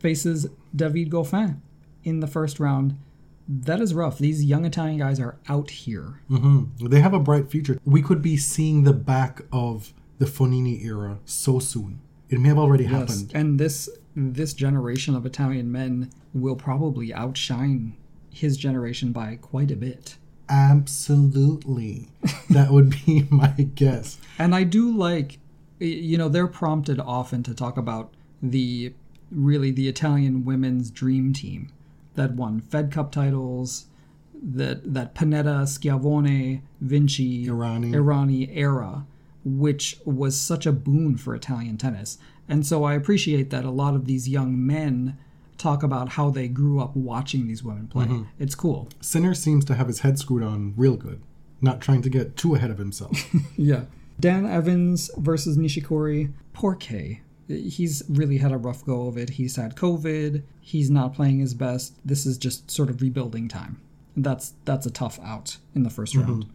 [0.00, 1.60] faces David Goffin
[2.04, 2.96] in the first round.
[3.48, 4.18] That is rough.
[4.18, 6.20] These young Italian guys are out here.
[6.30, 6.68] mhm.
[6.90, 7.78] They have a bright future.
[7.86, 12.00] We could be seeing the back of the Fognini era so soon.
[12.28, 12.92] It may have already Yes.
[12.92, 13.32] happened.
[13.34, 17.96] And this this generation of Italian men will probably outshine
[18.30, 20.16] his generation by quite a bit.
[20.48, 22.08] Absolutely.
[22.50, 24.18] that would be my guess.
[24.38, 25.38] And I do like,
[25.78, 28.92] you know, they're prompted often to talk about the
[29.30, 31.70] really the Italian women's dream team
[32.14, 33.86] that won Fed Cup titles,
[34.42, 37.92] that that Pennetta, Schiavone, Vinci, Errani.
[37.92, 39.06] Errani era,
[39.44, 42.18] which was such a boon for Italian tennis.
[42.48, 45.18] And so I appreciate that a lot of these young men
[45.58, 48.06] talk about how they grew up watching these women play.
[48.06, 48.22] Mm-hmm.
[48.38, 48.88] It's cool.
[49.00, 51.20] Sinner seems to have his head screwed on real good,
[51.60, 53.12] not trying to get too ahead of himself.
[53.56, 53.82] Yeah.
[54.20, 56.32] Dan Evans versus Nishikori.
[56.52, 57.22] Poor K.
[57.46, 59.30] He's really had a rough go of it.
[59.30, 60.42] He's had COVID.
[60.60, 61.94] He's not playing his best.
[62.04, 63.80] This is just sort of rebuilding time.
[64.16, 66.20] That's that's a tough out in the 1st mm-hmm.
[66.20, 66.46] round.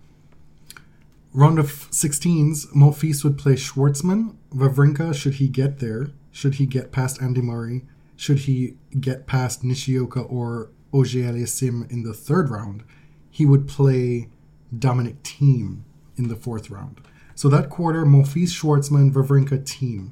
[1.34, 4.36] Round of 16s, Monfils would play Schwartzman.
[4.56, 7.84] Wawrinka, should he get there, should he get past Andy Murray,
[8.16, 12.84] should he get past Nishioka or Ogier Sim in the third round,
[13.30, 14.30] he would play
[14.78, 15.82] Dominic Thiem
[16.16, 17.02] in the fourth round.
[17.36, 20.12] So that quarter, Monfils, Schwartzman, Wawrinka, Thiem.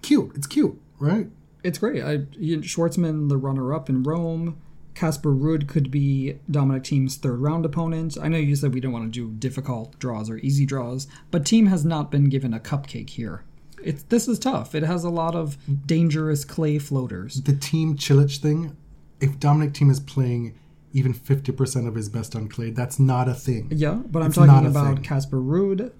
[0.00, 0.32] Cute.
[0.34, 1.28] It's cute, right?
[1.62, 2.02] It's great.
[2.02, 4.58] I, Schwartzman, the runner-up in Rome.
[4.94, 8.18] Casper Ruud could be Dominic Thiem's third round opponent.
[8.20, 11.44] I know you said we don't want to do difficult draws or easy draws, but
[11.44, 13.44] Thiem has not been given a cupcake here.
[13.84, 14.74] It's this is tough.
[14.74, 17.42] It has a lot of dangerous clay floaters.
[17.42, 18.76] The Thiem Cilic thing,
[19.20, 20.54] if Dominic Thiem is playing
[20.94, 23.68] even 50% of his best on clay, that's not a thing.
[23.70, 25.02] Yeah, but I'm It's talking about.
[25.02, 25.90] Casper Ruud,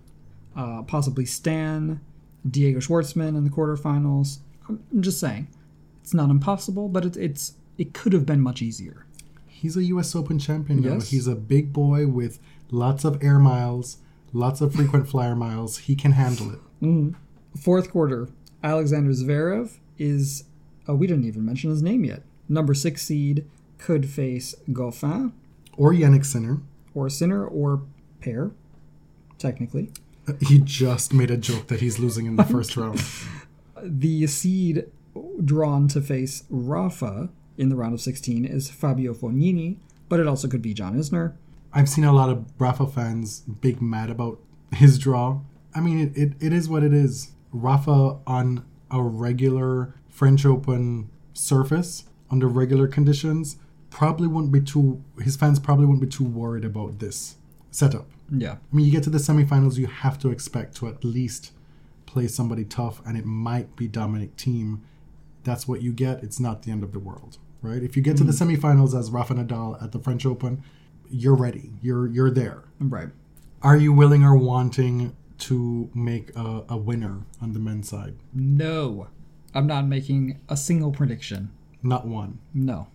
[0.55, 2.01] uh, possibly Stan,
[2.49, 4.39] Diego Schwartzman in the quarterfinals.
[4.69, 5.49] I'm just saying,
[6.03, 9.07] it's not impossible, but it, it's it could have been much easier.
[9.47, 10.15] He's a U.S.
[10.15, 10.95] Open champion now.
[10.95, 11.11] Yes.
[11.11, 12.39] He's a big boy with
[12.71, 13.99] lots of air miles,
[14.33, 15.79] lots of frequent flyer miles.
[15.79, 17.15] He can handle it.
[17.61, 18.29] Fourth quarter,
[18.63, 20.45] Alexander Zverev is.
[20.89, 22.23] Oh, we didn't even mention his name yet.
[22.49, 23.47] Number six seed
[23.79, 25.33] could face Goffin
[25.77, 26.61] Or Jannik Sinner.
[26.95, 27.83] or Sinner or
[28.21, 28.51] Paire,
[29.39, 29.91] technically.
[30.29, 33.01] Uh, he just made a joke that he's losing in the first round.
[33.83, 34.87] The seed
[35.45, 39.77] drawn to face Rafa in the round of 16 is Fabio Fognini,
[40.09, 41.35] but it also could be John Isner.
[41.73, 44.39] I've seen a lot of Rafa fans big mad about
[44.73, 45.41] his draw.
[45.75, 47.33] I mean, it, it, it is what it is.
[47.53, 53.57] Rafa on a regular French Open surface under regular conditions
[53.91, 55.03] probably wouldn't be too.
[55.21, 57.37] His fans probably wouldn't be too worried about this
[57.71, 58.07] setup.
[58.31, 58.53] Yeah.
[58.53, 61.53] I mean, you get to the semifinals, you have to expect to at least
[62.07, 64.81] play somebody tough, and it might be Dominic Thiem.
[65.45, 66.23] That's what you get.
[66.23, 67.83] It's not the end of the world, right?
[67.83, 68.57] If you get to the mm.
[68.57, 70.63] semifinals as Rafa Nadal at the French Open,
[71.11, 71.73] you're ready.
[71.83, 72.65] You're you're there.
[72.81, 73.09] Right.
[73.61, 78.15] Are you willing or wanting to make a, a winner on the men's side?
[78.35, 79.09] No.
[79.55, 81.51] I'm not making a single prediction.
[81.83, 82.39] Not one.
[82.55, 82.89] No.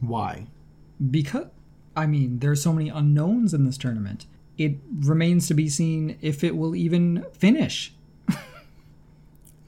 [0.00, 0.46] Why?
[1.10, 1.46] Because,
[1.96, 4.26] I mean, there's so many unknowns in this tournament.
[4.56, 7.92] It remains to be seen if it will even finish.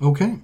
[0.01, 0.38] Okay.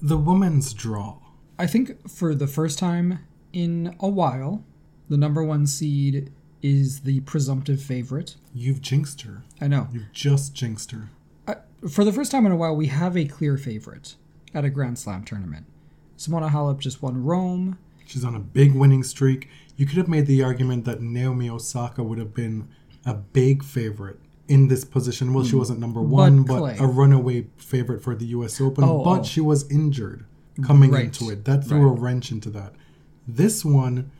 [0.00, 1.18] The women's draw.
[1.58, 3.20] I think for the first time
[3.52, 4.64] in a while,
[5.08, 8.36] the number one seed is the presumptive favorite.
[8.54, 9.42] You've jinxed her.
[9.60, 9.88] I know.
[9.92, 11.08] You've just jinxed her.
[11.88, 14.14] For the first time in a while, we have a clear favorite
[14.54, 15.66] at a Grand Slam tournament.
[16.16, 17.78] Simona Halep just won Rome.
[18.06, 19.48] She's on a big winning streak.
[19.76, 22.68] You could have made the argument that Naomi Osaka would have been
[23.04, 25.32] a big favorite in this position.
[25.34, 25.58] Well, she hmm.
[25.58, 26.76] wasn't number one, but, Clay.
[26.78, 28.60] a runaway favorite for the U.S.
[28.60, 28.84] Open.
[28.84, 29.24] Oh, but oh.
[29.24, 30.24] she was injured
[30.64, 31.06] coming Right.
[31.06, 31.44] into it.
[31.46, 32.74] That threw a wrench into that.
[33.26, 34.10] This one,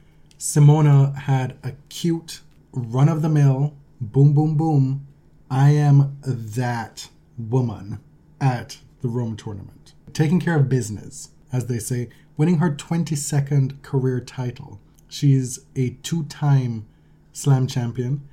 [0.43, 2.41] Simona had a cute
[2.73, 5.07] run of the mill, boom, boom, boom.
[5.49, 8.01] I am that woman
[8.41, 9.95] at the Rome tournament.
[10.13, 14.81] Taking care of business, as they say, winning her 22nd career title.
[15.07, 16.89] She's a two time
[17.33, 18.29] slam champion.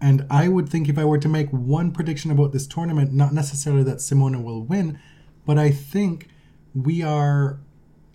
[0.00, 3.34] And I would think if I were to make one prediction about this tournament, not
[3.34, 4.98] necessarily that Simona will win,
[5.44, 6.28] but I think
[6.74, 7.60] we are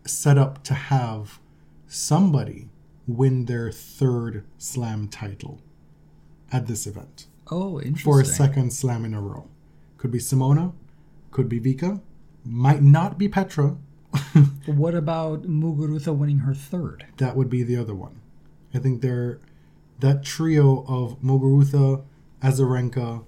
[0.08, 1.40] set up to have
[1.86, 2.70] somebody
[3.08, 5.62] win their third slam title
[6.52, 8.12] at this event Oh, interesting.
[8.12, 9.48] for a second slam in a row.
[9.98, 10.74] Could be Simona,
[11.32, 12.02] could be Vika,
[12.46, 13.78] might not be Petra.
[14.66, 17.06] What about Muguruza winning her third?
[17.18, 18.20] that would be the other one.
[18.74, 19.40] I think they're
[20.00, 22.04] that trio of Muguruza,
[22.44, 23.24] Azarenka,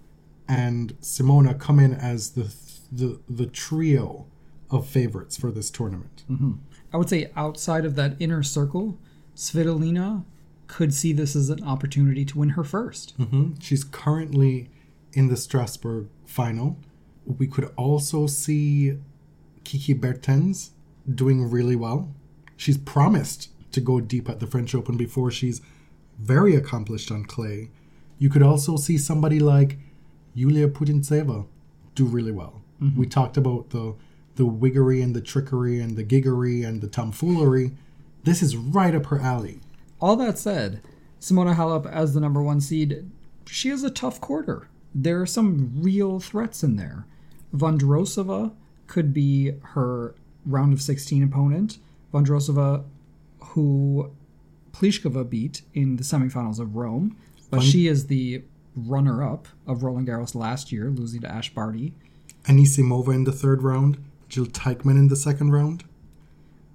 [0.48, 2.54] and Simona come in as the th-
[2.92, 4.26] the the trio
[4.70, 6.24] of favorites for this tournament.
[6.30, 6.54] Mm-hmm.
[6.94, 8.98] I would say outside of that inner circle,
[9.39, 10.25] Svitolina
[10.67, 14.69] could see this as an opportunity to win her 1st hmm She's currently
[15.13, 16.78] in the Strasbourg final.
[17.25, 18.97] We could also see
[19.63, 20.71] Kiki Bertens
[21.21, 22.13] doing really well.
[22.58, 25.62] She's promised to go deep at the French Open before she's
[26.19, 27.71] very accomplished on clay.
[28.17, 29.78] You could also see somebody like
[30.34, 31.47] Yulia Putintseva
[31.95, 32.62] do really well.
[32.97, 33.95] We talked about the
[34.36, 37.71] the wiggery and the trickery and the giggery and the tomfoolery.
[38.23, 39.60] This is right up her alley.
[39.99, 40.82] All that said,
[41.19, 43.10] Simona Halep as the number one seed,
[43.45, 44.67] she has a tough quarter.
[44.93, 47.05] There are some real threats in there.
[47.53, 48.53] Vondrosova
[48.88, 51.77] could be her round of 16 opponent.
[52.13, 52.84] Vondrosova,
[53.39, 54.12] who
[54.71, 57.17] Pliskova beat in the semifinals of Rome,
[57.49, 58.43] but Fun- she is the
[58.75, 61.93] runner up of Roland Garros last year, losing to Ash Barty.
[62.45, 63.97] Anisimova in the third round,
[64.29, 65.84] Jil Teichmann in the second round.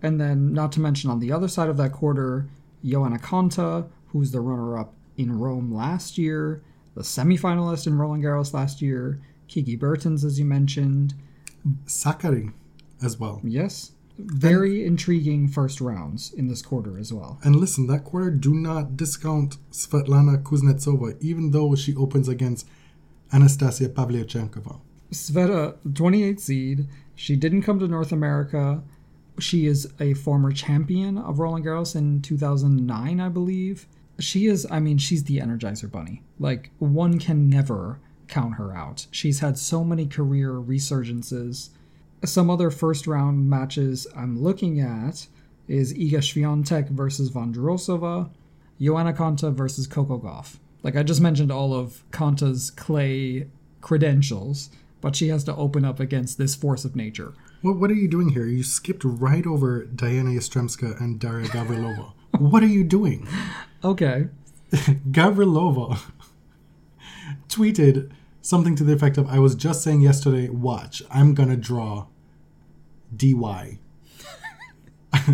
[0.05, 2.47] And then, not to mention on the other side of that quarter,
[2.85, 6.63] Joanna Konta, who's the runner up in Rome last year,
[6.95, 11.15] the semifinalist in Roland Garros last year, Kiki Bertens, as you mentioned.
[11.87, 12.53] Sakkari
[13.03, 13.41] as well.
[13.43, 17.39] Yes, very intriguing first rounds in this quarter as well.
[17.43, 22.69] And listen, that quarter, do not discount Svetlana Kuznetsova, even though she opens against
[23.33, 24.81] Anastasia Pavlyuchenkova.
[25.11, 26.89] Sveta, 28 seed.
[27.15, 28.83] She didn't come to North America.
[29.39, 33.87] She is a former champion of Roland Garros in 2009, I believe.
[34.21, 36.23] She is, I mean, she's the Energizer Bunny.
[36.39, 39.07] Like, one can never count her out.
[39.11, 41.71] She's had so many career resurgences.
[42.25, 45.27] Some other first round matches I'm looking at
[45.69, 48.31] is Iga Swiatek versus Vondrosova,
[48.81, 50.59] Joanna Konta versus Coco Gauff.
[50.83, 53.49] Like I just mentioned all of Konta's clay
[53.81, 54.71] credentials,
[55.01, 57.35] but she has to open up against this force of nature.
[57.65, 58.45] What, what are you doing here?
[58.45, 62.13] You skipped right over Diana Yastremska and Daria Gavrilova.
[62.39, 63.27] what are you doing?
[63.83, 64.29] Okay.
[65.11, 65.99] Gavrilova
[67.49, 68.11] tweeted
[68.43, 72.09] something to the effect of I was just saying yesterday, watch, I'm gonna draw
[73.17, 73.79] DY.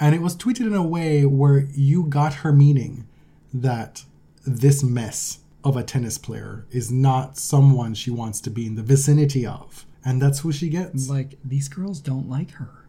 [0.00, 3.06] and it was tweeted in a way where you got her meaning
[3.54, 4.02] that
[4.44, 8.82] this mess of a tennis player is not someone she wants to be in the
[8.82, 9.86] vicinity of.
[10.04, 11.08] And that's who she gets.
[11.08, 12.86] Like these girls don't like her.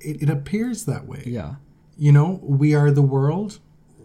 [0.00, 1.22] It, it appears that way.
[1.26, 1.56] Yeah.
[1.96, 3.60] You know, we are the world.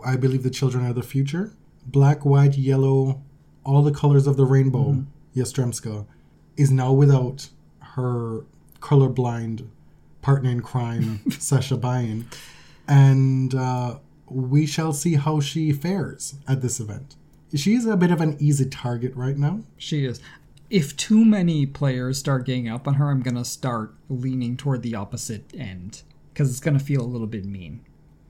[0.06, 1.54] I believe the children are the future.
[1.86, 3.22] Black, white, yellow,
[3.64, 6.06] all the colors of the rainbow, Yastremska,
[6.56, 8.46] is now without her
[8.80, 9.68] colorblind
[10.22, 12.26] partner in crime, Sascha Bajin.
[12.88, 17.16] And uh, we shall see how she fares at this event.
[17.56, 19.62] She's a bit of an easy target right now.
[19.78, 20.20] She is.
[20.70, 24.96] If too many players start getting up on her, I'm gonna start leaning toward the
[24.96, 26.02] opposite end
[26.34, 27.82] because it's gonna feel a little bit mean.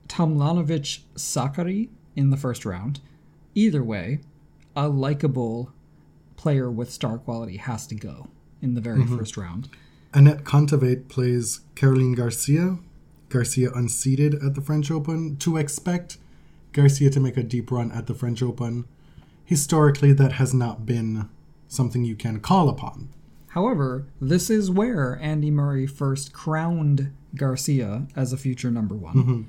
[0.08, 3.00] Tomljanovic Sakkari in the first round.
[3.56, 4.20] Either way,
[4.76, 5.72] a likable
[6.36, 8.28] player with star quality has to go
[8.62, 9.18] in the very mm-hmm.
[9.18, 9.70] first round.
[10.14, 12.78] Anett Kontaveit plays Caroline Garcia.
[13.30, 15.38] Garcia unseated at the French Open.
[15.38, 16.18] To expect
[16.72, 18.86] Garcia to make a deep run at the French Open,
[19.44, 21.28] historically, that has not been
[21.68, 23.10] something you can call upon.
[23.50, 29.16] However, this is where Andy Murray first crowned Garcia as a future number one.
[29.16, 29.42] Mm-hmm.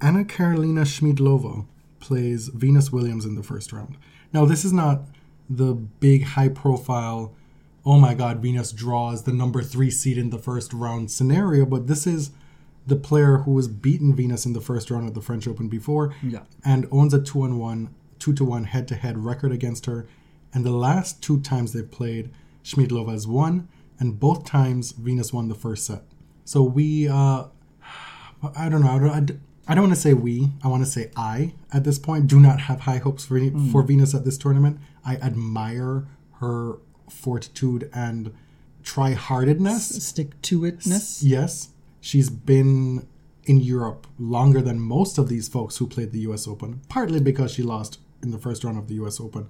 [0.00, 1.66] Anna Karolina Schmiedlova
[2.00, 3.96] plays Venus Williams in the first round.
[4.32, 5.02] Now, this is not
[5.48, 7.32] the big high profile,
[7.84, 11.86] oh my god, Venus draws the number three seed in the first round scenario, but
[11.86, 12.30] this is
[12.86, 16.14] the player who has beaten Venus in the first round of the French Open before
[16.22, 16.40] Yeah.
[16.64, 20.06] and owns a two on one, two to one head to head record against her.
[20.54, 22.30] And the last two times they've played,
[22.62, 26.04] Schmiedlova has won, and both times Venus won the first set.
[26.44, 27.44] So we, uh,
[28.56, 28.90] I don't know.
[28.90, 30.50] I don't, I don't want to say we.
[30.62, 33.40] I want to say I at this point do not have high hopes for
[33.72, 34.78] for Venus at this tournament.
[35.04, 36.06] I admire
[36.40, 38.32] her fortitude and
[38.82, 40.04] try heartedness.
[40.04, 41.20] Stick to itness.
[41.22, 43.08] Yes, she's been
[43.44, 46.46] in Europe longer than most of these folks who played the U.S.
[46.46, 46.80] Open.
[46.88, 49.20] Partly because she lost in the first round of the U.S.
[49.20, 49.48] Open,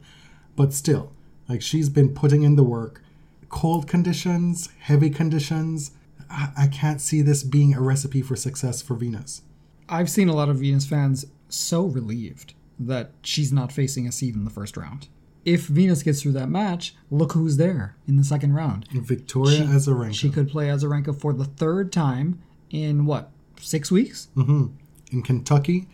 [0.56, 1.12] but still,
[1.48, 3.02] like she's been putting in the work.
[3.48, 5.92] Cold conditions, heavy conditions.
[6.30, 9.42] I, I can't see this being a recipe for success for Venus.
[9.88, 14.34] I've seen a lot of Venus fans so relieved that she's not facing a seed
[14.34, 15.08] in the first round.
[15.44, 18.88] If Venus gets through that match, look who's there in the second round.
[18.90, 20.14] Victoria Azarenka.
[20.14, 23.30] She could play Azarenka for the third time in what,
[23.60, 24.28] six weeks?
[24.36, 24.66] Mm-hmm.
[25.12, 25.86] in Kentucky,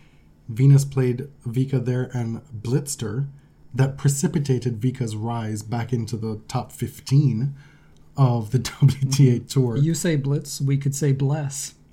[0.47, 3.27] Venus played Vika there and blitzed her.
[3.73, 7.55] That precipitated Vika's rise back into the top 15
[8.17, 9.77] of the WTA Tour.
[9.77, 11.75] You say blitz, we could say bless.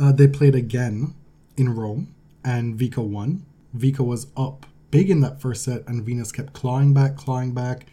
[0.00, 1.14] Uh, they played again
[1.58, 3.44] in Rome, and Vika won.
[3.76, 7.84] Vika was up big in that first set, and Venus kept clawing back, clawing back.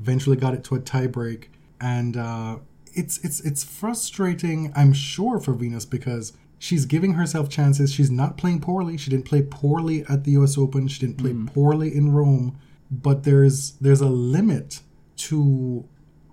[0.00, 1.44] Eventually, got it to a tiebreak,
[1.80, 2.56] and uh,
[2.94, 6.32] it's it's it's frustrating, I'm sure, for Venus because
[6.62, 7.92] she's giving herself chances.
[7.92, 8.96] She's not playing poorly.
[8.96, 10.56] She didn't play poorly at the U.S.
[10.56, 10.86] Open.
[10.86, 11.52] She didn't play mm.
[11.52, 12.56] poorly in Rome,
[12.88, 14.80] but there's there's a limit
[15.28, 15.84] to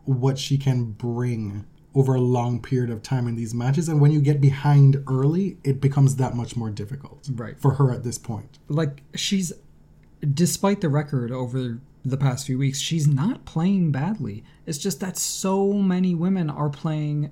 [0.05, 1.65] what she can bring
[1.95, 3.89] over a long period of time in these matches.
[3.89, 7.59] And when you get behind early, it becomes that much more difficult Right.
[7.59, 8.59] for her at this point.
[8.67, 9.51] Like she's
[10.33, 14.43] despite the record over the past few weeks, she's not playing badly.
[14.67, 17.31] It's just that so many women are playing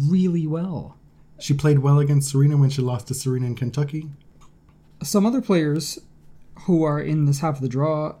[0.00, 0.95] really well.
[1.38, 4.10] She played well against Serena when she lost to Serena in Kentucky.
[5.02, 5.98] Some other players
[6.60, 8.14] who are in this half of the draw,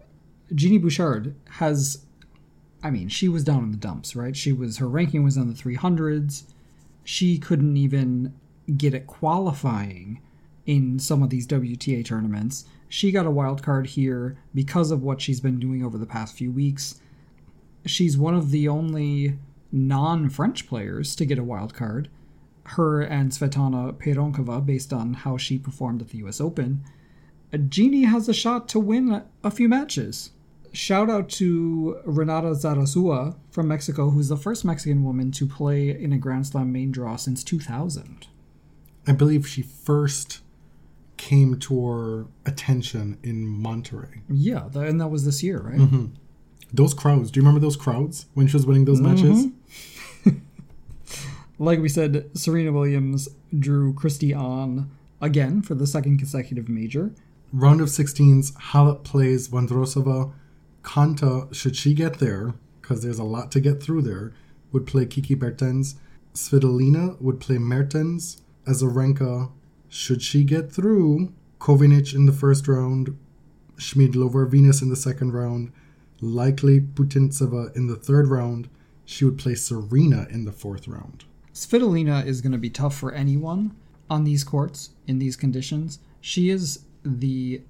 [0.54, 2.06] Genie Bouchard has
[2.82, 4.36] I mean, she was down in the dumps, right?
[4.36, 6.44] She was her ranking was on the 300s.
[7.02, 8.34] She couldn't even
[8.76, 10.20] get it qualifying
[10.66, 12.64] in some of these WTA tournaments.
[12.88, 16.36] She got a wild card here because of what she's been doing over the past
[16.36, 17.00] few weeks.
[17.84, 19.38] She's one of the only
[19.72, 22.08] non-French players to get a wild card.
[22.70, 26.40] Her and Tsvetana Pironkova, based on how she performed at the U.S.
[26.40, 26.82] Open.
[27.68, 30.30] Genie has a shot to win a few matches.
[30.72, 36.12] Shout out to Renata Zarazua from Mexico, who's the first Mexican woman to play in
[36.12, 38.26] a Grand Slam main draw since 2000.
[39.06, 40.40] I believe she first
[41.16, 44.20] came to our attention in Monterrey.
[44.28, 45.78] Yeah, and that was this year, right?
[45.78, 46.06] Mm-hmm.
[46.72, 49.14] Those crowds, do you remember those crowds when she was winning those mm-hmm.
[49.14, 49.46] matches?
[51.58, 54.90] Like we said, Serena Williams drew Kristie Ahn
[55.22, 57.12] again for the second consecutive major.
[57.52, 60.32] Round of 16s, Halep plays Vondrosova.
[60.82, 64.34] Konta, should she get there, because there's a lot to get through there,
[64.70, 65.96] would play Kiki Bertens.
[66.34, 68.42] Svitolina would play Mertens.
[68.66, 69.50] Azarenka,
[69.88, 73.16] should she get through, Kovinic in the first round,
[73.76, 75.72] Schmiedlova Venus in the second round,
[76.20, 78.68] likely Putintseva in the third round.
[79.06, 81.24] She would play Serena in the fourth round.
[81.56, 83.74] Svitolina is going to be tough for anyone
[84.10, 85.98] on these courts in these conditions.
[86.20, 87.62] She is the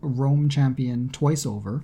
[0.00, 1.82] Rome champion twice over,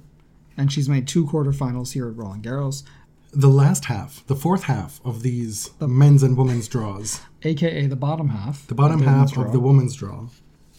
[0.57, 2.85] and she's made two quarterfinals here at Roland Garros,
[3.33, 7.97] The last half, the fourth half of these the, men's and women's draws, aka the
[7.97, 8.65] bottom half.
[8.69, 10.29] the bottom half of the women's draw,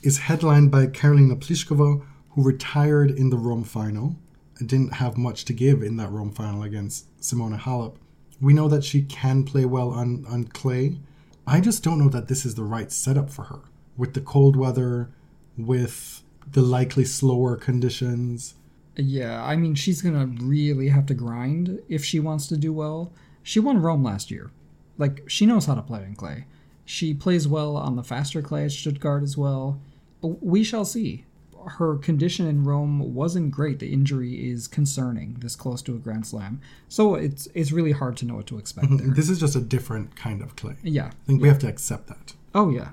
[0.02, 2.02] is headlined by Karolina Pliskova,
[2.32, 4.16] who retired in the Rome final
[4.60, 7.96] and didn't have much to give in that Rome final against Simona Halep.
[8.42, 10.98] We know that she can play well on, on clay.
[11.46, 13.62] I just don't know that this is the right setup for her.
[13.98, 15.10] With the cold weather,
[15.58, 18.56] with the likely slower conditions.
[18.96, 22.74] Yeah, I mean, she's going to really have to grind if she wants to do
[22.74, 23.12] well.
[23.44, 24.52] She won Rome last year.
[24.98, 26.46] Like, she knows how to play in clay.
[26.86, 29.80] She plays well on the faster clay at Stuttgart as well.
[30.22, 31.26] We shall see.
[31.68, 33.80] Her condition in Rome wasn't great.
[33.80, 36.62] The injury is concerning this close to a Grand Slam.
[36.88, 38.98] So it's it's really hard to know what to expect mm-hmm.
[38.98, 39.16] there.
[39.16, 40.76] This is just a different kind of clay.
[40.84, 41.08] Yeah.
[41.08, 42.34] I think we have to accept that.
[42.54, 42.90] Oh, yeah.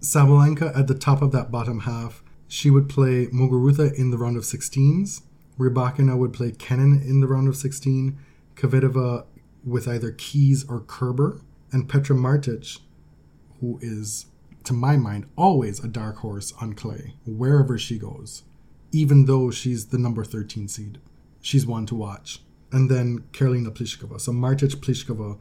[0.00, 2.22] Sabalenka at the top of that bottom half.
[2.48, 5.22] She would play Muguruza in the round of 16s.
[5.58, 8.18] Rybakina would play Kenin in the round of 16.
[8.56, 9.24] Kvitova
[9.64, 11.40] with either Keys or Kerber.
[11.72, 12.80] And Petra Martic,
[13.60, 14.26] who is,
[14.64, 18.42] to my mind, always a dark horse on clay, wherever she goes.
[18.92, 20.98] Even though she's the number 13 seed.
[21.40, 22.42] She's one to watch.
[22.72, 24.20] And then Karolina Pliskova.
[24.20, 25.38] So Martic Pliskova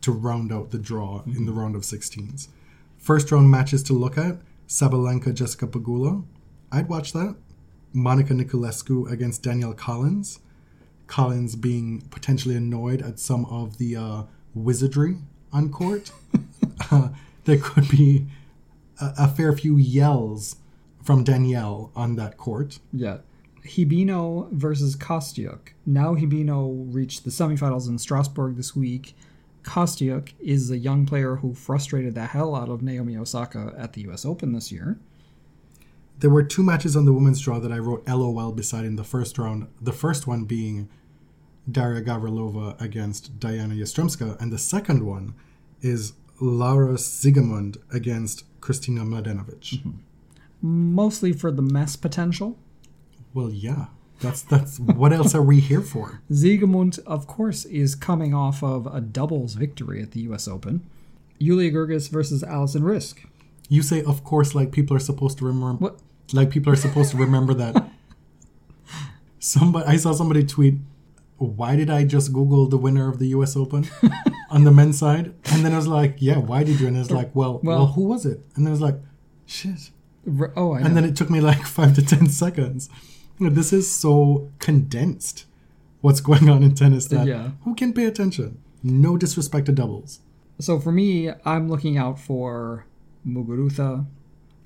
[0.00, 2.48] to round out the draw in the round of 16s.
[2.96, 4.38] First round matches to look at
[4.68, 6.24] Sabalenka, Jessica Pegula.
[6.70, 7.36] I'd watch that.
[7.92, 10.40] Monica Niculescu against Danielle Collins.
[11.06, 14.22] Collins being potentially annoyed at some of the uh,
[14.54, 15.16] wizardry
[15.52, 16.12] on court.
[16.90, 17.08] uh,
[17.44, 18.26] there could be
[19.00, 20.56] a, a fair few yells
[21.02, 22.78] from Danielle on that court.
[22.92, 23.18] Yeah.
[23.64, 25.70] Hibino versus Kostyuk.
[25.84, 29.14] Now Hibino reached the semifinals in Strasbourg this week.
[29.62, 34.02] Kostyuk is a young player who frustrated the hell out of Naomi Osaka at the
[34.08, 34.98] US Open this year.
[36.20, 39.04] There were two matches on the women's draw that I wrote LOL beside in the
[39.04, 39.68] first round.
[39.80, 40.88] The first one being
[41.70, 45.34] Daria Gavrilova against Diana Yastremska, and the second one
[45.82, 49.78] is Laura Siegemund against Kristina Mladenovic.
[49.78, 49.90] Mm-hmm.
[50.60, 52.58] Mostly for the mess potential.
[53.32, 53.86] Well, yeah,
[54.20, 56.20] that's that's what else are we here for?
[56.30, 60.84] Siegemund, of course, is coming off of a doubles victory at the US Open.
[61.38, 63.26] Yulia Görges versus Alison Riske.
[63.68, 65.84] You say, of course, like people are supposed to remember.
[65.84, 66.00] What?
[66.32, 67.88] Like people are supposed to remember that.
[69.38, 70.74] Somebody, I saw somebody tweet
[71.38, 73.86] why did I just Google the winner of the US Open
[74.50, 75.34] on the men's side?
[75.52, 76.86] And then I was like, yeah, why did you?
[76.88, 78.40] And it's like, well, well, Well- who was it?
[78.56, 78.96] And then I was like,
[79.46, 79.90] shit.
[80.38, 80.86] R- Oh, I know.
[80.86, 82.90] And then it took me like five to 10 seconds.
[83.40, 85.46] This is so condensed
[86.00, 87.50] what's going on in tennis that Yeah.
[87.62, 88.58] who can pay attention?
[88.82, 90.20] No disrespect to doubles.
[90.60, 92.84] So for me, I'm looking out for
[93.26, 94.06] Muguruza,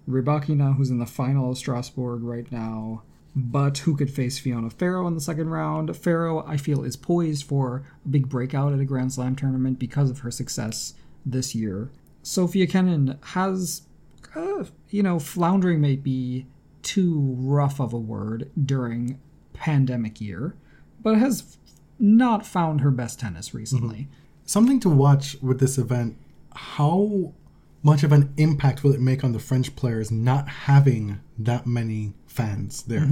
[0.09, 3.03] Rybakina, who's in the final of Strasbourg right now,
[3.35, 5.97] but who could face Fiona Ferro in the second round.
[5.97, 10.11] Ferro, I feel, is poised for a big breakout at a Grand Slam tournament because
[10.11, 11.91] of her success this year.
[12.23, 13.83] Sofia Kenin has,
[14.37, 16.47] uh, you know, floundering may be
[16.83, 19.21] too rough of a word during
[19.53, 20.55] pandemic year,
[21.01, 21.57] but has
[21.99, 24.09] not found her best tennis recently.
[24.45, 26.17] Something to watch with this event
[26.55, 27.33] how
[27.83, 32.15] much of an impact will it make on the French players not having that many
[32.27, 33.09] fans there?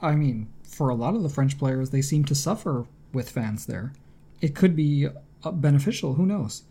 [0.00, 3.66] I mean, for a lot of the French players, they seem to suffer with fans
[3.66, 3.92] there.
[4.40, 5.06] It could be
[5.44, 6.14] uh, beneficial.
[6.14, 6.64] Who knows?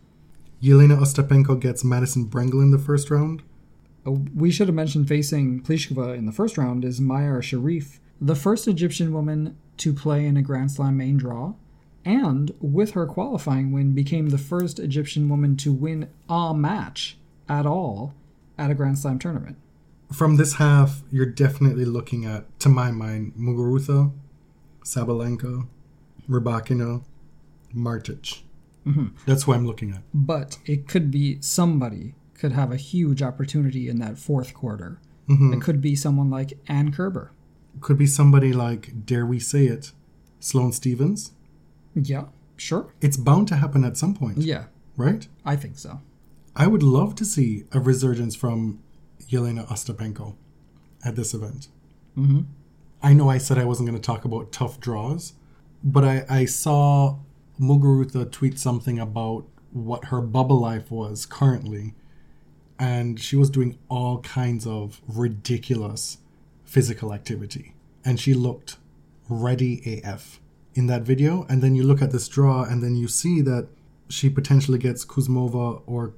[0.62, 3.42] Jelena Ostapenko gets Madison Brengle in the first round.
[4.06, 8.36] Uh, We should have mentioned facing Pliskova in the first round is Mayar Sherif, the
[8.36, 11.54] first Egyptian woman to play in a Grand Slam main draw,
[12.04, 17.16] and with her qualifying win, became the first Egyptian woman to win a match
[17.58, 18.14] at all
[18.58, 19.56] at a Grand Slam tournament.
[20.12, 24.12] From this half, you're definitely looking at, to my mind, Muguruza,
[24.84, 25.66] Sabalenka,
[26.28, 27.02] Rybakina,
[27.74, 28.42] Martic.
[28.86, 29.08] Mm-hmm.
[29.26, 30.02] That's who I'm looking at.
[30.12, 34.98] but it could be somebody could have a huge opportunity in that fourth quarter.
[35.28, 35.52] Mm-hmm.
[35.54, 37.30] It could be someone like Ann Kerber.
[37.80, 39.92] Could be somebody like, dare we say it,
[40.40, 41.32] Sloane Stephens.
[41.94, 42.24] Yeah,
[42.56, 42.92] sure.
[43.00, 44.64] It's bound to happen at some point, Yeah,
[44.96, 45.26] right?
[45.44, 46.00] I think so.
[46.54, 48.82] I would love to see a resurgence from
[49.26, 50.34] Jelena Ostapenko
[51.04, 51.68] at this event.
[52.16, 52.40] Mm-hmm.
[53.02, 55.32] I know I said I wasn't going to talk about tough draws,
[55.82, 57.18] but I, I saw
[57.58, 61.94] Muguruza tweet something about what her bubble life was currently,
[62.78, 66.18] and she was doing all kinds of ridiculous
[66.64, 67.74] physical activity,
[68.04, 68.76] and she looked
[69.28, 70.40] ready AF
[70.74, 71.46] in that video.
[71.48, 73.68] And then you look at this draw, and then you see that
[74.08, 76.12] she potentially gets Kuzmova or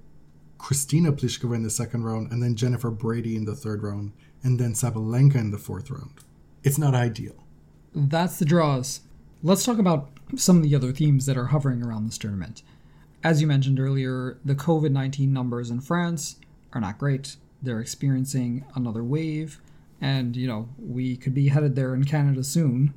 [0.64, 4.12] Kristyna Pliskova in the second round, and then Jennifer Brady in the third round,
[4.42, 6.14] and then Sabalenka in the fourth round.
[6.62, 7.34] It's not ideal.
[7.94, 9.00] That's the draws.
[9.42, 12.62] Let's talk about some of the other themes that are hovering around this tournament.
[13.22, 16.36] As you mentioned earlier, the COVID 19 numbers in France
[16.72, 17.36] are not great.
[17.62, 19.60] They're experiencing another wave,
[20.00, 22.94] and, you know, we could be headed there in Canada soon.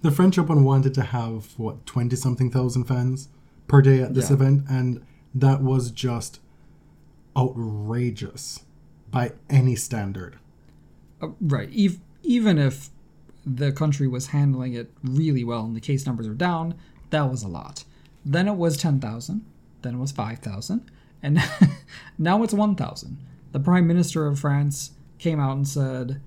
[0.00, 3.28] The French Open wanted to have, what, 20 something thousand fans
[3.68, 4.36] per day at this Yeah.
[4.36, 5.02] event, and
[5.34, 6.40] that was just
[7.36, 8.64] outrageous
[9.10, 10.38] by any standard.
[11.20, 11.70] Uh, right.
[11.76, 12.90] Ev- even if
[13.46, 16.74] the country was handling it really well and the case numbers are down,
[17.10, 17.84] that was a lot.
[18.24, 19.44] Then it was 10,000,
[19.82, 20.90] then it was 5,000,
[21.22, 21.38] and
[22.18, 23.18] now it's 1,000.
[23.52, 26.20] The Prime Minister of France came out and said,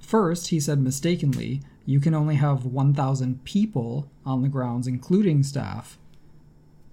[0.00, 5.98] first, he said mistakenly, you can only have 1,000 people on the grounds, including staff,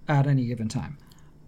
[0.07, 0.97] at any given time.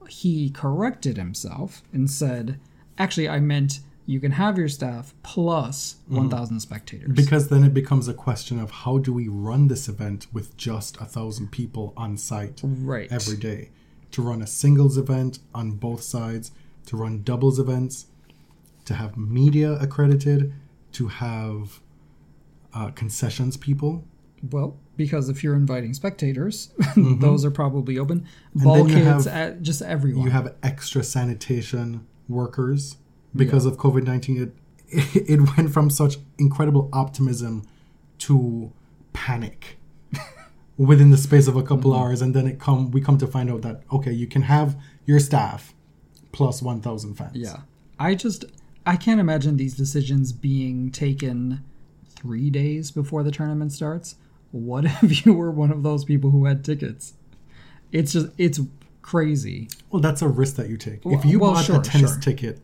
[0.09, 2.59] He corrected himself and said,
[2.97, 7.11] actually, I meant you can have your staff plus 1,000 spectators.
[7.13, 10.97] Because then it becomes a question of how do we run this event with just
[10.97, 13.11] a thousand people on site right.
[13.11, 13.69] every day?
[14.11, 16.51] To run a singles event on both sides,
[16.87, 18.07] to run doubles events,
[18.85, 20.53] to have media accredited,
[20.93, 21.79] to have
[22.73, 24.03] uh, concessions people.
[24.51, 28.25] Well, because if you're inviting spectators, those are probably open.
[28.53, 30.25] then Ball you kids, have- at just everyone.
[30.25, 32.97] You have extra sanitation workers
[33.35, 34.41] because of COVID nineteen.
[34.43, 34.53] It
[35.15, 37.63] it went from such incredible optimism
[38.19, 38.71] to
[39.13, 39.77] panic
[40.77, 42.01] within the space of a couple Mm-hmm.
[42.03, 44.75] hours, and then it come we come to find out that okay, you can have
[45.05, 45.73] your staff
[46.31, 47.35] plus one thousand fans.
[47.35, 47.57] yeah.
[47.99, 48.43] I just
[48.85, 51.63] I can't imagine these decisions being taken
[52.09, 54.15] three days before the tournament starts.
[54.53, 57.13] What if you were one of those people who had tickets?
[57.91, 58.59] It's just it's
[59.01, 59.67] crazy.
[59.89, 61.05] Well, that's a risk that you take.
[61.05, 62.21] if you well, bought sure, a tennis sure.
[62.21, 62.59] ticket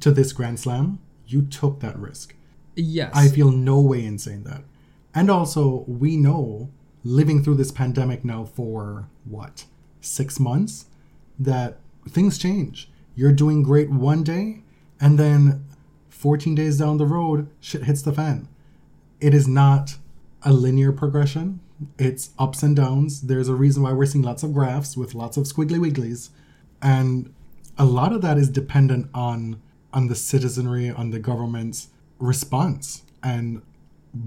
[0.00, 2.34] to this Grand Slam, you took that risk.
[2.74, 3.12] Yes.
[3.14, 4.62] I feel no way in saying that.
[5.14, 6.70] And also, we know
[7.04, 9.66] living through this pandemic now for what,
[10.00, 10.86] six months,
[11.38, 11.78] that
[12.08, 12.90] things change.
[13.14, 14.62] You're doing great one day,
[14.98, 15.64] and then
[16.08, 18.48] 14 days down the road, shit hits the fan.
[19.20, 19.98] It is not
[20.44, 21.60] a linear progression,
[21.98, 23.22] it's ups and downs.
[23.22, 26.28] There's a reason why we're seeing lots of graphs with lots of squiggly wigglies.
[26.82, 27.34] And
[27.78, 29.60] a lot of that is dependent on
[29.92, 31.88] on the citizenry, on the government's
[32.18, 33.62] response and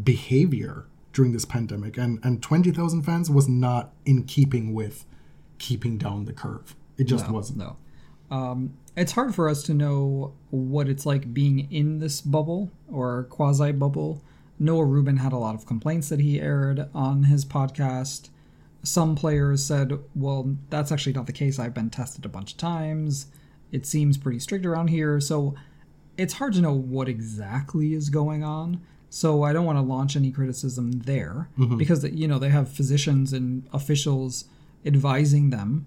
[0.03, 5.05] behavior during this pandemic, and and twenty thousand fans was not in keeping with
[5.59, 6.75] keeping down the curve.
[6.97, 7.59] It just no, wasn't.
[7.59, 7.77] No.
[8.29, 13.23] Um, it's hard for us to know what it's like being in this bubble or
[13.29, 14.21] quasi bubble.
[14.59, 18.29] Noah Rubin had a lot of complaints that he aired on his podcast.
[18.83, 21.59] Some players said, well, that's actually not the case.
[21.59, 23.27] I've been tested a bunch of times.
[23.71, 25.19] It seems pretty strict around here.
[25.19, 25.55] So
[26.17, 28.81] it's hard to know what exactly is going on.
[29.09, 33.31] So I don't want to launch any criticism there because you know they have physicians
[33.31, 34.45] and officials
[34.85, 35.85] advising them.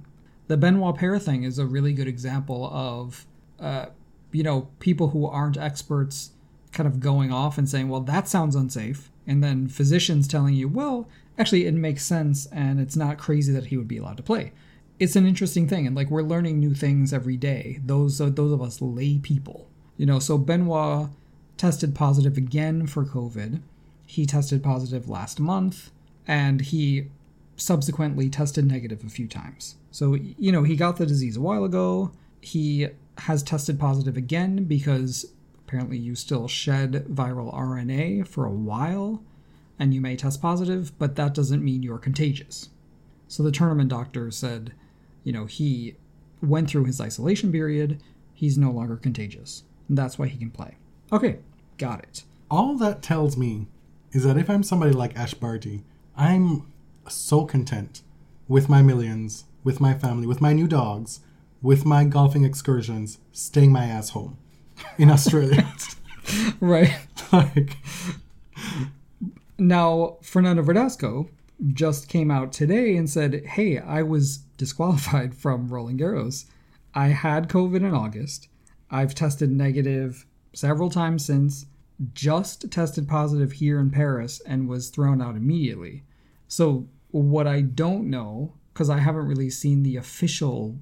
[0.49, 3.27] The Benoit Paire thing is a really good example of
[3.59, 3.87] uh,
[4.33, 6.31] you know people who aren't experts
[6.73, 10.69] kind of going off and saying, "Well, that sounds unsafe," and then physicians telling you,
[10.69, 11.09] "Well,
[11.39, 14.53] actually, it makes sense and it's not crazy that he would be allowed to play."
[14.99, 17.81] It's an interesting thing, and like we're learning new things every day.
[17.85, 19.67] Those those of us lay people,
[19.97, 20.19] you know.
[20.19, 21.09] So Benoit
[21.57, 23.61] tested positive again for COVID.
[24.07, 25.91] He tested positive last month,
[26.27, 27.07] and he
[27.57, 29.77] subsequently tested negative a few times.
[29.91, 32.13] So, you know, he got the disease a while ago.
[32.41, 35.27] He has tested positive again because
[35.71, 39.23] apparently you still shed viral RNA for a while
[39.79, 42.71] and you may test positive, but that doesn't mean you're contagious.
[43.29, 44.73] So the tournament doctor said,
[45.23, 45.95] you know, he
[46.43, 48.03] went through his isolation period,
[48.35, 49.63] he's no longer contagious.
[49.89, 50.77] That's why he can play.
[51.13, 51.39] Okay,
[51.79, 52.25] got it.
[52.51, 53.69] All that tells me
[54.11, 55.85] is that if I'm somebody like Ash Barty,
[56.17, 56.67] I'm
[57.09, 58.03] so content
[58.49, 61.21] with my millions, with my family, with my new dogs,
[61.63, 64.37] with my golfing excursions, staying my ass home
[64.99, 65.67] in Australia.
[66.61, 66.97] Right.
[67.33, 67.77] like,
[69.59, 71.29] Now, Fernando Verdasco
[71.73, 76.45] just came out today and said, Hey, I was disqualified from Roland Garros.
[76.95, 78.49] I had COVID in August.
[78.91, 81.67] I've tested negative several times since,
[82.15, 86.03] just tested positive here in Paris and was thrown out immediately.
[86.49, 90.79] So, what I don't know, because I haven't really seen the official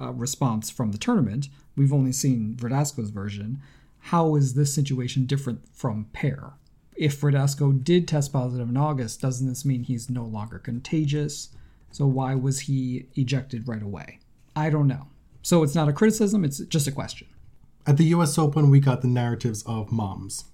[0.00, 3.60] uh, response from the tournament, we've only seen Verdasco's version.
[3.98, 6.54] How is this situation different from Paire?
[6.96, 11.50] if Verdasco did test positive in August, doesn't this mean he's no longer contagious?
[11.90, 14.20] So why was he ejected right away?
[14.54, 15.08] I don't know.
[15.42, 17.28] So it's not a criticism, it's just a question.
[17.86, 20.46] at the US Open, we got the narratives of moms.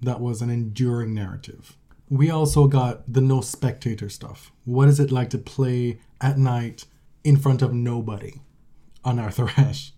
[0.00, 1.76] That was an enduring narrative.
[2.08, 4.52] We also got the no spectator stuff.
[4.64, 6.86] What is it like to play at night
[7.24, 8.40] in front of nobody
[9.04, 9.92] on Arthur Ashe?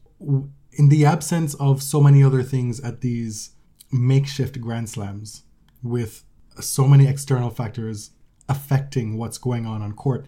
[0.81, 3.51] In the absence of so many other things at these
[3.93, 5.43] makeshift Grand Slams,
[5.83, 6.25] with
[6.59, 8.13] so many external factors
[8.49, 10.25] affecting what's going on on court,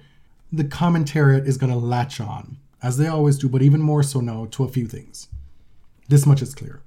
[0.53, 4.21] the commentariat is going to latch on, as they always do, but even more so
[4.21, 5.29] now, to a few things.
[6.11, 6.83] This much is clear.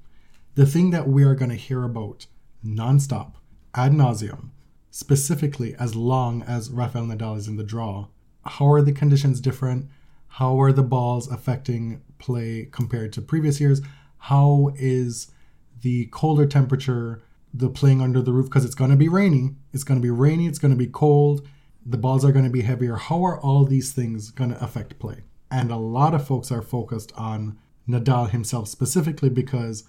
[0.53, 2.27] The thing that we are going to hear about
[2.63, 3.31] nonstop,
[3.73, 4.51] ad nauseum,
[4.91, 8.09] specifically as long as Rafael Nadal is in the draw,
[8.45, 9.89] how are the conditions different?
[10.35, 13.81] How are the balls affecting play compared to previous years?
[14.17, 15.31] How is
[15.79, 17.23] the colder temperature,
[17.53, 19.51] the playing under the roof, because it's going to be rainy.
[19.71, 21.47] It's going to be rainy, it's going to be cold,
[21.85, 22.95] the balls are going to be heavier.
[22.97, 25.23] How are all these things going to affect play?
[25.49, 27.57] And a lot of folks are focused on
[27.87, 29.85] Nadal himself specifically because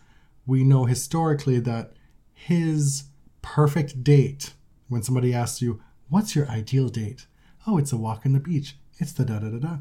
[0.47, 1.95] we know historically that
[2.33, 3.07] his
[3.43, 4.53] perfect date,
[4.87, 7.27] when somebody asks you, What's your ideal date?
[7.67, 8.77] Oh, it's a walk on the beach.
[8.99, 9.79] It's the da da da da.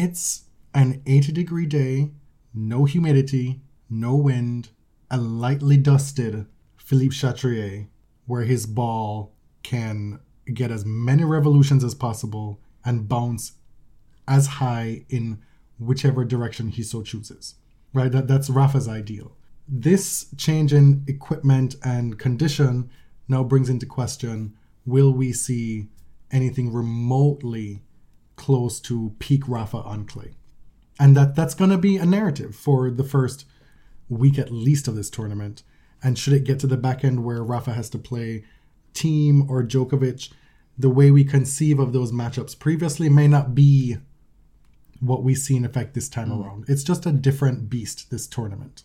[0.00, 0.44] It's
[0.74, 2.12] an 80 degree day,
[2.54, 4.68] no humidity, no wind,
[5.10, 6.46] a lightly dusted
[6.76, 7.88] Philippe Chatrier,
[8.24, 9.34] where his ball
[9.64, 10.20] can
[10.54, 13.54] get as many revolutions as possible and bounce
[14.28, 15.40] as high in
[15.80, 17.56] whichever direction he so chooses.
[17.92, 18.12] Right?
[18.12, 19.32] That, that's Rafa's ideal.
[19.66, 22.88] This change in equipment and condition
[23.26, 24.54] now brings into question
[24.86, 25.88] will we see
[26.30, 27.82] anything remotely
[28.38, 30.32] close to peak Rafa on clay?
[30.98, 33.44] And that, that's going to be a narrative for the first
[34.08, 35.62] week at least of this tournament.
[36.02, 38.44] And should it get to the back end where Rafa has to play
[38.94, 40.32] Thiem or Djokovic,
[40.78, 43.98] the way we conceive of those matchups previously may not be
[45.00, 46.44] what we see in effect this time mm.
[46.44, 46.64] around.
[46.68, 48.84] It's just a different beast this tournament.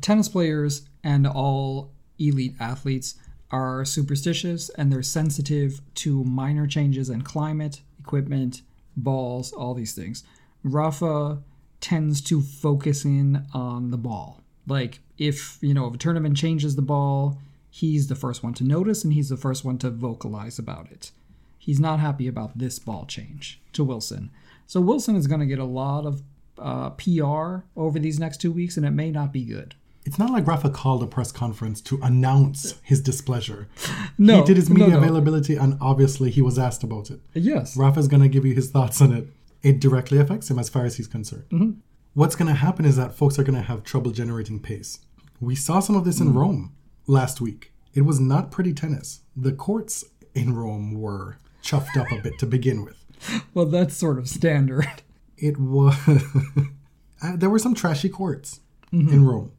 [0.00, 3.16] Tennis players and all elite athletes
[3.50, 8.62] are superstitious and they're sensitive to minor changes in climate, equipment,
[9.00, 10.24] balls, all these things.
[10.62, 11.42] Rafa
[11.80, 14.40] tends to focus in on the ball.
[14.66, 17.38] Like if, you know, if a tournament changes the ball,
[17.70, 21.12] he's the first one to notice and he's the first one to vocalize about it.
[21.58, 24.30] He's not happy about this ball change to Wilson.
[24.66, 26.22] So Wilson is going to get a lot of
[26.58, 29.74] uh, PR over these next two weeks, and it may not be good.
[30.04, 33.68] It's not like Rafa called a press conference to announce his displeasure.
[34.18, 34.98] No, he did his media no.
[34.98, 37.20] availability, and obviously he was asked about it.
[37.32, 37.74] Yes.
[37.74, 39.28] Rafa's going to give you his thoughts on it.
[39.62, 41.44] It directly affects him as far as he's concerned.
[41.50, 41.70] Mm-hmm.
[42.12, 44.98] What's going to happen is that folks are going to have trouble generating pace.
[45.40, 46.74] We saw some of this in Rome
[47.06, 47.72] last week.
[47.94, 49.20] It was not pretty tennis.
[49.34, 52.96] The courts in Rome were chuffed up a bit to begin with.
[53.54, 55.02] Well, that's sort of standard.
[55.38, 55.94] It was.
[57.22, 58.60] uh, there were some trashy courts
[58.92, 59.12] Mm-hmm.
[59.14, 59.52] in Rome.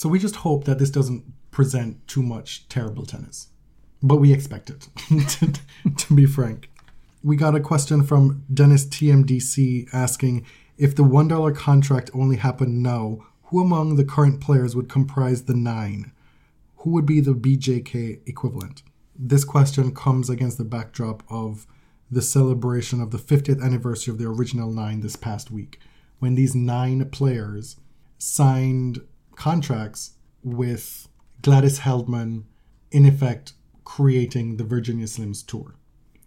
[0.00, 3.48] So we just hope that this doesn't present too much terrible tennis.
[4.02, 4.88] But we expect it,
[5.28, 5.52] to,
[5.94, 6.70] to be frank.
[7.22, 10.46] We got a question from Dennis TMDC asking
[10.78, 15.54] if the $1 contract only happened now, who among the current players would comprise the
[15.54, 16.12] nine?
[16.76, 18.82] Who would be the BJK equivalent?
[19.14, 21.66] This question comes against the backdrop of
[22.10, 25.78] the celebration of the 50th anniversary of the original nine this past week,
[26.20, 27.76] when these nine players
[28.16, 29.02] signed
[29.40, 30.12] contracts
[30.44, 31.08] with
[31.40, 32.44] Gladys Heldman,
[32.92, 35.76] in effect creating the Virginia Slims Tour,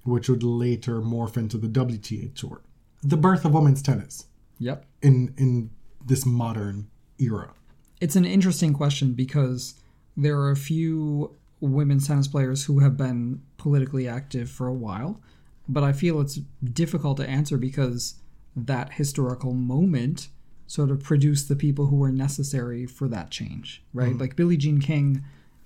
[0.03, 2.61] which would later morph into the WTA Tour.
[3.03, 4.25] The birth of women's tennis
[4.57, 4.85] Yep.
[5.03, 5.69] in in
[6.03, 6.87] this modern
[7.19, 7.53] era.
[8.01, 9.75] It's an interesting question because
[10.17, 15.21] there are a few women's tennis players who have been politically active for a while,
[15.69, 16.39] but I feel it's
[16.81, 18.15] difficult to answer because
[18.55, 20.29] that historical moment
[20.75, 24.09] sort of produce the people who were necessary for that change, right?
[24.09, 24.23] Mm-hmm.
[24.23, 25.23] Like Billie Jean King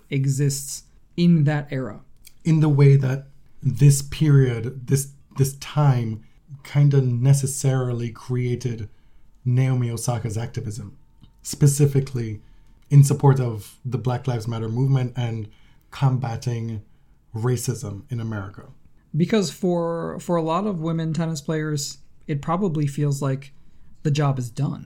[0.09, 0.83] exists
[1.15, 1.97] in that era.
[2.43, 3.19] in the way that
[3.81, 5.03] this period, this
[5.37, 6.09] this time,
[6.63, 8.89] kind of necessarily created
[9.45, 10.87] Naomi Osaka's activism,
[11.41, 12.41] specifically
[12.89, 15.47] in support of the Black Lives Matter movement and
[15.91, 16.81] combating
[17.35, 18.63] racism in America.
[19.15, 23.43] because for for a lot of women tennis players it probably feels like
[24.03, 24.83] the job is done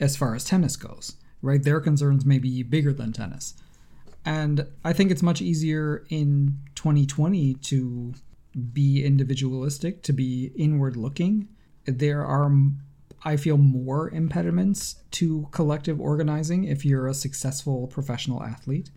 [0.00, 1.62] as far as tennis goes right?
[1.62, 3.54] Their concerns may be bigger than tennis.
[4.24, 8.14] And i think it's much easier in 2020 to
[8.72, 11.46] be individualistic to be inward looking
[11.84, 12.50] there are
[13.24, 18.90] i feel more impediments to collective organizing if you're a successful professional athlete.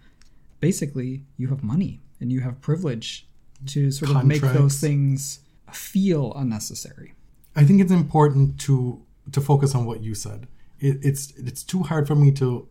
[0.60, 3.28] Basically you have money and you have privilege
[3.68, 5.42] to sort of make those things
[5.72, 7.14] feel unnecessary.
[7.56, 10.48] I think it's important to to focus on what you said.
[10.80, 12.68] It, it's it's too hard for me to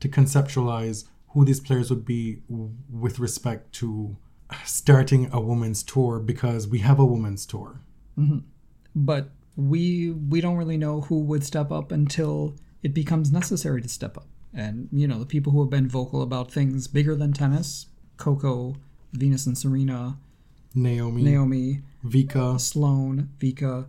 [0.00, 4.16] to conceptualize who these players would be w- with respect to
[4.64, 7.80] starting a women's tour because we have a women's tour.
[8.18, 8.38] Mm-hmm.
[8.94, 13.88] But we we don't really know who would step up until it becomes necessary to
[13.88, 14.26] step up.
[14.54, 17.86] And you know, the people who have been vocal about things bigger than tennis,
[18.16, 18.76] Coco,
[19.12, 20.18] Venus and Serena,
[20.74, 23.86] Naomi, Naomi, Vika, Sloane, Vika,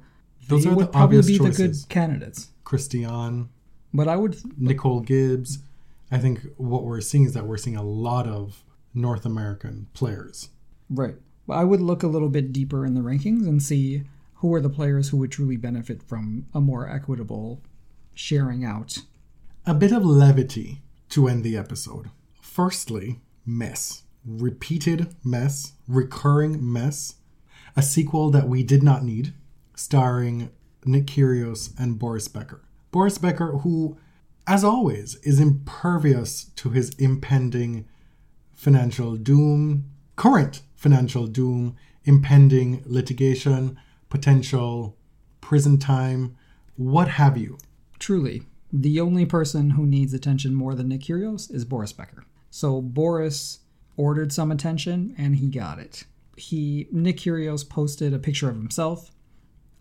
[0.47, 1.57] Those would the probably obvious be choices.
[1.57, 2.49] the good candidates.
[2.69, 3.49] Christian,
[3.91, 5.57] But I would Nicole Gibbs.
[6.11, 8.63] I think what we're seeing is that we're seeing a lot of
[8.93, 10.49] North American players.
[10.87, 11.15] Right.
[11.47, 14.03] Well, I would look a little bit deeper in the rankings and see
[14.35, 17.63] who are the players who would truly benefit from a more equitable
[18.13, 18.99] sharing out.
[19.65, 22.11] A bit of levity to end the episode.
[22.39, 24.03] Firstly, mess.
[24.23, 27.15] Repeated mess, recurring mess.
[27.75, 29.33] A sequel that we did not need,
[29.75, 30.51] starring
[30.89, 32.61] Nick Kyrgios and Boris Becker.
[32.91, 33.97] Boris Becker, who,
[34.47, 37.87] as always, is impervious to his impending
[38.53, 39.85] financial doom,
[40.15, 41.75] current financial doom,
[42.05, 43.79] impending litigation,
[44.09, 44.97] potential
[45.41, 46.35] prison time,
[46.75, 47.57] what have you.
[47.99, 52.25] Truly, the only person who needs attention more than Nick Kyrgios is Boris Becker.
[52.49, 53.59] So Boris
[53.97, 56.05] ordered some attention and he got it.
[56.37, 59.11] He Nick Kyrgios posted a picture of himself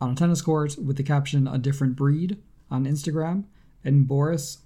[0.00, 2.38] on a tennis court with the caption "A different breed"
[2.70, 3.44] on Instagram,
[3.84, 4.58] and Boris,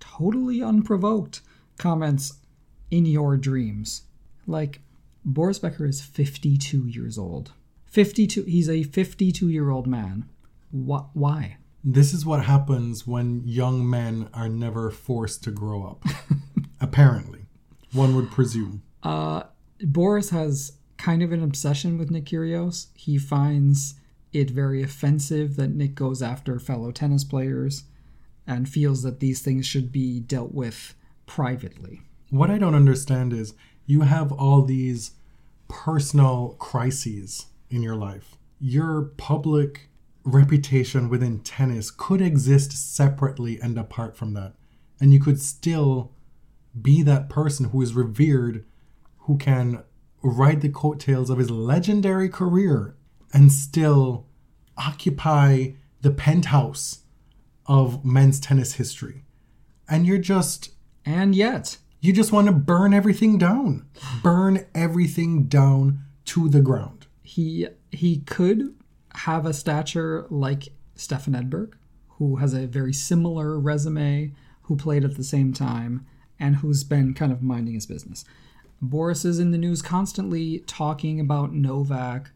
[0.00, 1.40] totally unprovoked,
[1.78, 2.34] comments,
[2.90, 4.02] "In your dreams."
[4.46, 4.80] Like
[5.24, 7.52] Boris Becker is 52 years old.
[7.86, 8.44] 52.
[8.44, 10.28] He's a 52 year old man.
[10.70, 11.08] What?
[11.12, 11.58] Why?
[11.84, 16.04] This is what happens when young men are never forced to grow up.
[16.80, 17.46] Apparently,
[17.92, 18.82] one would presume.
[19.02, 19.44] Uh,
[19.80, 22.86] Boris has kind of an obsession with Nick Kyrgios.
[22.94, 23.94] He finds
[24.32, 27.84] it very offensive that Nick goes after fellow tennis players
[28.46, 30.94] and feels that these things should be dealt with
[31.26, 32.02] privately.
[32.30, 33.54] What I don't understand is
[33.86, 35.12] you have all these
[35.68, 38.36] personal crises in your life.
[38.58, 39.90] Your public
[40.24, 44.54] reputation within tennis could exist separately and apart from that.
[45.00, 46.12] And you could still
[46.80, 48.64] be that person who is revered,
[49.20, 49.82] who can
[50.22, 52.96] ride the coattails of his legendary career
[53.32, 54.26] and still
[54.76, 55.68] occupy
[56.00, 57.00] the penthouse
[57.66, 59.24] of men's tennis history.
[59.88, 60.70] And you're just
[61.04, 63.86] And yet, You just want to burn everything down.
[64.22, 67.06] Burn everything down to the ground.
[67.22, 68.74] he he could
[69.14, 71.74] have a stature like Stefan Edberg,
[72.18, 76.06] who has a very similar resume, who played at the same time,
[76.38, 78.24] and who's been kind of minding his business.
[78.80, 82.30] Boris is in the news constantly talking about Novak,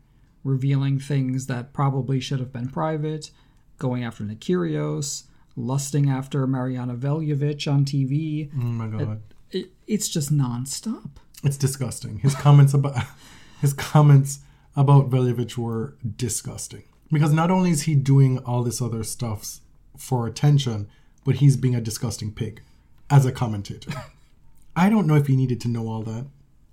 [0.46, 3.30] revealing things that probably should have been private,
[3.78, 5.24] going after Nick Kyrgios,
[5.56, 8.50] lusting after Mariana Veljovic on TV.
[8.54, 9.22] Oh my god.
[9.50, 11.10] It, it's just nonstop.
[11.42, 12.18] It's disgusting.
[12.20, 12.96] His comments about
[13.60, 14.40] his comments
[14.76, 16.84] about Veljovic were disgusting.
[17.10, 19.60] Because not only is he doing all this other stuff
[19.96, 20.88] for attention,
[21.24, 22.62] but he's being a disgusting pig
[23.10, 23.92] as a commentator.
[24.76, 26.26] I don't know if he needed to know all that.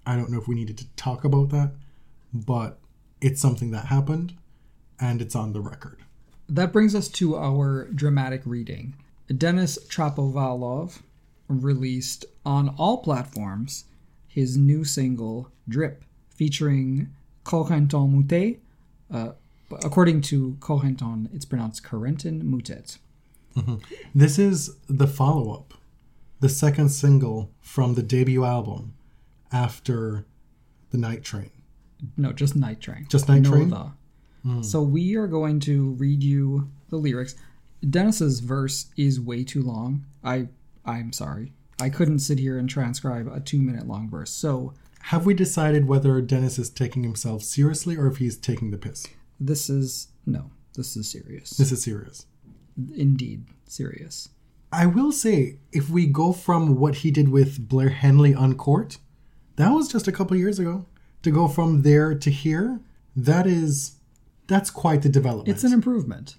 [0.05, 1.71] I don't know if we needed to talk about that,
[2.33, 2.79] but
[3.23, 4.33] it's something that happened
[4.99, 5.99] and it's on the record.
[6.49, 8.95] That brings us to our dramatic reading.
[9.35, 11.01] Denis Shapovalov
[11.47, 13.85] released on all platforms
[14.27, 17.09] his new single Drip, featuring
[17.45, 18.59] Corentin Moutet.
[19.11, 19.31] Uh,
[19.83, 22.97] according to Corentin, it's pronounced Corentin Moutet.
[24.13, 25.75] This is the follow up,
[26.41, 28.95] the second single from the debut album
[29.51, 30.25] after
[30.89, 31.51] The Night Train.
[32.17, 33.05] No, just Night Train.
[33.09, 33.69] Just Night no Train?
[33.69, 33.91] the.
[34.43, 34.61] Hmm.
[34.61, 37.35] So we are going to read you the lyrics.
[37.89, 40.05] Denis's verse is way too long.
[40.23, 40.47] I
[40.85, 41.53] I'm sorry.
[41.81, 44.31] I couldn't sit here and transcribe a two minute long verse.
[44.31, 44.73] So
[45.03, 49.07] Have we decided whether Denis is taking himself seriously or if he's taking the piss?
[49.39, 51.51] this is no, this is serious.
[51.51, 52.25] This is serious.
[52.95, 54.29] Indeed, serious.
[54.71, 58.97] I will say, if we go from what he did with Blair Henley on court,
[59.57, 60.85] that was just a couple years ago.
[61.23, 62.79] To go from there to here,
[63.15, 63.95] that is,
[64.47, 65.49] that's quite the development.
[65.49, 66.35] It's an improvement.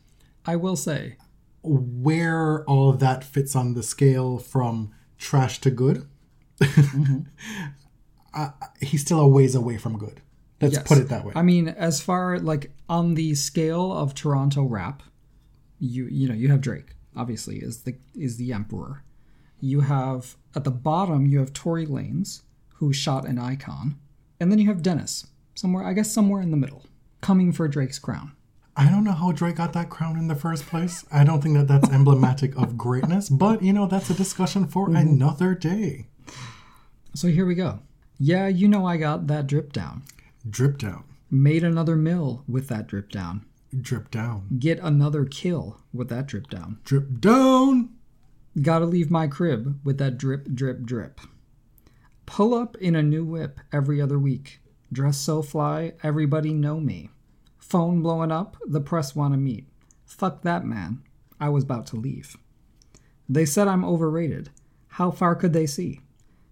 [0.47, 1.17] I will say.
[1.63, 6.07] Where all of that fits on the scale from trash to good,
[6.61, 7.21] mm-hmm.
[8.35, 10.21] I- he's still a ways away from good.
[10.61, 10.87] Let's Yes.
[10.89, 11.33] put it that way.
[11.35, 15.03] I mean, as far like on the scale of Toronto rap,
[15.79, 19.03] you you know you have Drake obviously is the is the emperor.
[19.61, 22.43] You have at the bottom you have Tory Lanez
[22.77, 23.99] who shot an icon,
[24.41, 26.85] and then you have Denis somewhere I guess somewhere in the middle
[27.21, 28.33] coming for Drake's crown.
[28.77, 31.05] I don't know how Drake got that crown in the first place.
[31.13, 34.89] I don't think that that's emblematic of greatness, but you know, that's a discussion for
[34.89, 34.97] Mm-hmm.
[34.97, 36.09] another day.
[37.15, 37.79] So here we go.
[38.19, 40.03] Yeah, you know I got that drip down.
[40.49, 43.45] Drip down, Made another mill with that drip down.
[43.81, 46.79] drip down, Get another kill with that drip down.
[46.85, 47.91] drip down.
[48.61, 51.21] Gotta leave my crib with that drip, drip, drip.
[52.27, 54.61] Pull up in a new whip every other week.
[54.93, 57.11] Dress so fly, everybody know me.
[57.59, 59.67] Phone blowing up, the press wanna meet.
[60.07, 61.03] Fuck that man.
[61.41, 62.37] I was about to leave.
[63.29, 64.51] They said I'm overrated.
[64.89, 66.01] How far could they see?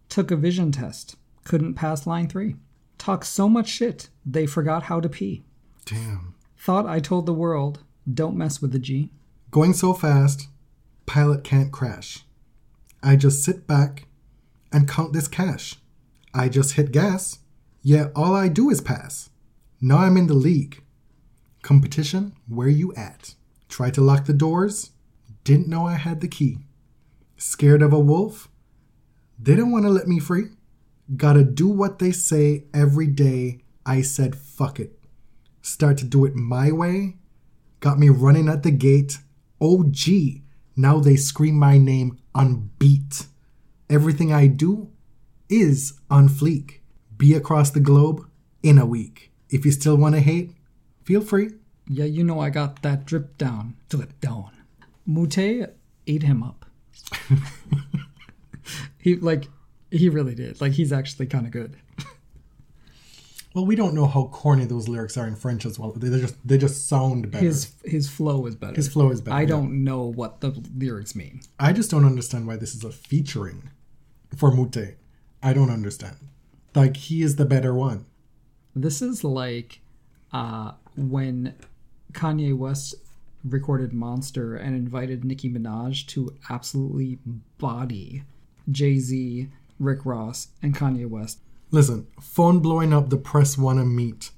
[0.09, 1.17] Took a vision test.
[1.45, 2.57] Couldn't pass line three.
[2.99, 5.45] Talk so much shit, they forgot how to pee.
[5.85, 6.35] Damn.
[6.57, 7.81] Thought I told the world,
[8.13, 9.11] don't mess with the G.
[9.51, 10.49] Going so fast,
[11.07, 12.25] pilot can't crash.
[13.03, 14.07] I just sit back
[14.73, 15.77] and count this cash.
[16.35, 17.39] I just hit gas,
[17.83, 19.31] yet all I do is pass.
[19.81, 20.83] Now I'm in the league.
[21.63, 23.35] Competition, where you at?
[23.69, 24.91] Try to lock the doors,
[25.45, 26.59] didn't know I had the key.
[27.37, 28.49] Scared of a wolf?
[29.39, 30.51] They don't want to let me free.
[31.17, 33.63] Gotta do what they say every day.
[33.85, 34.99] I said fuck it.
[35.61, 37.17] Start to do it my way.
[37.81, 39.19] Got me running at the gate.
[39.61, 40.43] Oh gee,
[40.77, 43.27] now they scream my name on beat.
[43.93, 44.91] Everything I do
[45.51, 46.79] is on fleek.
[47.19, 48.27] Be across the globe
[48.63, 49.33] in a week.
[49.51, 50.53] If you still want to hate,
[51.05, 51.51] feel free.
[51.87, 53.77] Yeah, you know I got that drip down.
[53.91, 54.51] Drip down.
[55.05, 55.69] Mute
[56.07, 56.65] ate him up.
[58.99, 59.49] he like
[59.91, 60.59] he really did.
[60.59, 61.77] Like he's actually kind of good.
[63.55, 65.93] Well, we don't know how corny those lyrics are in French as well.
[65.93, 67.45] They just they just sound better.
[67.45, 68.75] His his flow is better.
[68.75, 69.49] His flow is better, I yeah.
[69.49, 71.43] don't know what the lyrics mean.
[71.61, 73.69] I just don't understand why this is a featuring
[74.37, 74.97] for Mute.
[75.43, 76.17] I don't understand.
[76.75, 78.07] Like he is the better one.
[78.75, 79.81] This is like
[80.33, 81.55] uh, when
[82.13, 82.95] Kanye West
[83.45, 87.19] recorded Monster and invited Nicki Minaj to absolutely
[87.59, 88.23] body
[88.71, 91.41] Jay Z, Rick Ross, and Kanye West.
[91.71, 94.31] Listen, phone blowing up, the press wanna meet.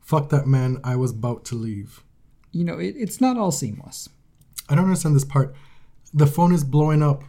[0.00, 2.02] Fuck that man, I was about to leave.
[2.50, 4.08] You know, it, it's not all seamless.
[4.68, 5.54] I don't understand this part.
[6.12, 7.22] The phone is blowing up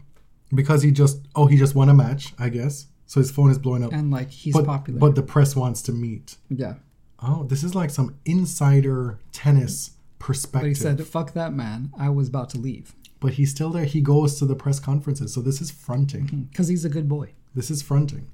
[0.54, 2.88] because he just oh he just won a match, I guess.
[3.06, 3.92] So his phone is blowing up.
[3.92, 5.00] And like he's but, popular.
[5.00, 6.38] but the press wants to meet.
[6.50, 6.76] yeah.
[7.24, 10.70] Oh, this is like some insider tennis But perspective.
[10.70, 11.92] he said, fuck that man.
[12.00, 12.96] I was about to leave.
[13.20, 13.86] but he's still there.
[13.86, 15.32] He goes to the press conferences.
[15.34, 16.26] So this is fronting.
[16.26, 16.42] Mm-hmm.
[16.44, 17.34] Because he's a good boy.
[17.54, 18.28] This is fronting.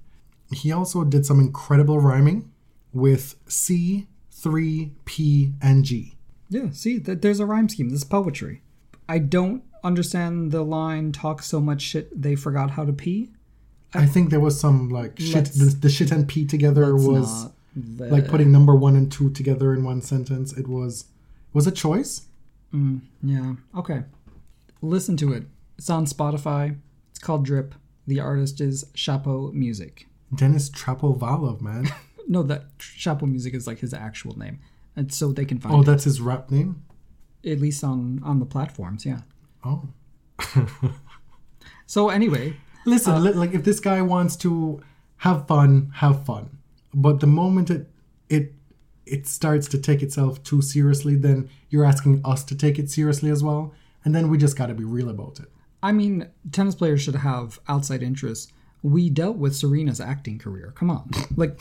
[0.54, 2.50] He also did some incredible rhyming
[2.94, 6.16] with C, 3, P, and G.
[6.50, 7.90] Yeah, see, th- there's a rhyme scheme.
[7.90, 8.62] This is poetry.
[9.10, 13.32] I don't understand the line talk so much shit they forgot how to pee.
[13.94, 15.46] I think there was some like shit.
[15.46, 19.74] The, the shit and P together was the- like putting number one and two together
[19.74, 20.54] in one sentence.
[20.54, 21.06] It was
[21.54, 22.28] was a choice.
[22.74, 24.04] Mm, yeah, okay.
[24.82, 25.44] Listen to it.
[25.78, 26.78] It's on Spotify.
[27.12, 27.74] It's called Drip.
[28.06, 30.08] The artist is Chapeau Music.
[30.34, 31.90] Denis Trapovalov, man.
[32.30, 34.60] No, that Chapeau Music is like his actual name.
[34.98, 35.86] And so they can find oh, it.
[35.86, 36.84] that's his rap name.
[37.46, 39.22] At least on on the platforms, yeah.
[39.64, 39.88] Oh,
[41.86, 42.56] So anyway,
[42.86, 43.14] listen.
[43.14, 44.82] Uh, li- like if this guy wants to
[45.18, 46.58] have fun, have fun.
[46.94, 47.90] But the moment it
[48.30, 48.54] it
[49.06, 53.30] it starts to take itself too seriously, then you're asking us to take it seriously
[53.30, 53.74] as well.
[54.04, 55.48] And then we just got to be real about it.
[55.82, 58.52] I mean, tennis players should have outside interests.
[58.84, 60.72] We dealt with Serena's acting career.
[60.76, 61.10] Come on.
[61.36, 61.60] Like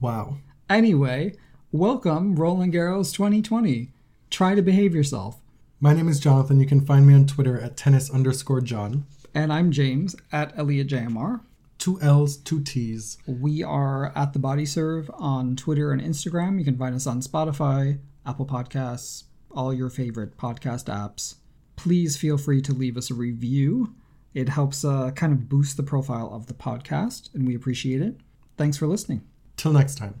[0.00, 0.38] Wow.
[0.70, 1.34] anyway,
[1.70, 3.90] welcome Roland Garros 2020.
[4.30, 5.38] Try to behave yourself.
[5.80, 6.60] My name is Jonathan.
[6.60, 9.06] You can find me on Twitter at tennis underscore John.
[9.34, 11.40] And I'm James at Elliott JMR.
[11.76, 13.18] Two L's, two T's.
[13.26, 16.58] We are at the Body Serve on Twitter and Instagram.
[16.58, 21.36] You can find us on Spotify, Apple Podcasts, all your favorite podcast apps.
[21.76, 23.94] Please feel free to leave us a review.
[24.34, 28.16] It helps uh, kind of boost the profile of the podcast, and we appreciate it.
[28.56, 29.22] Thanks for listening.
[29.56, 30.20] Till next time.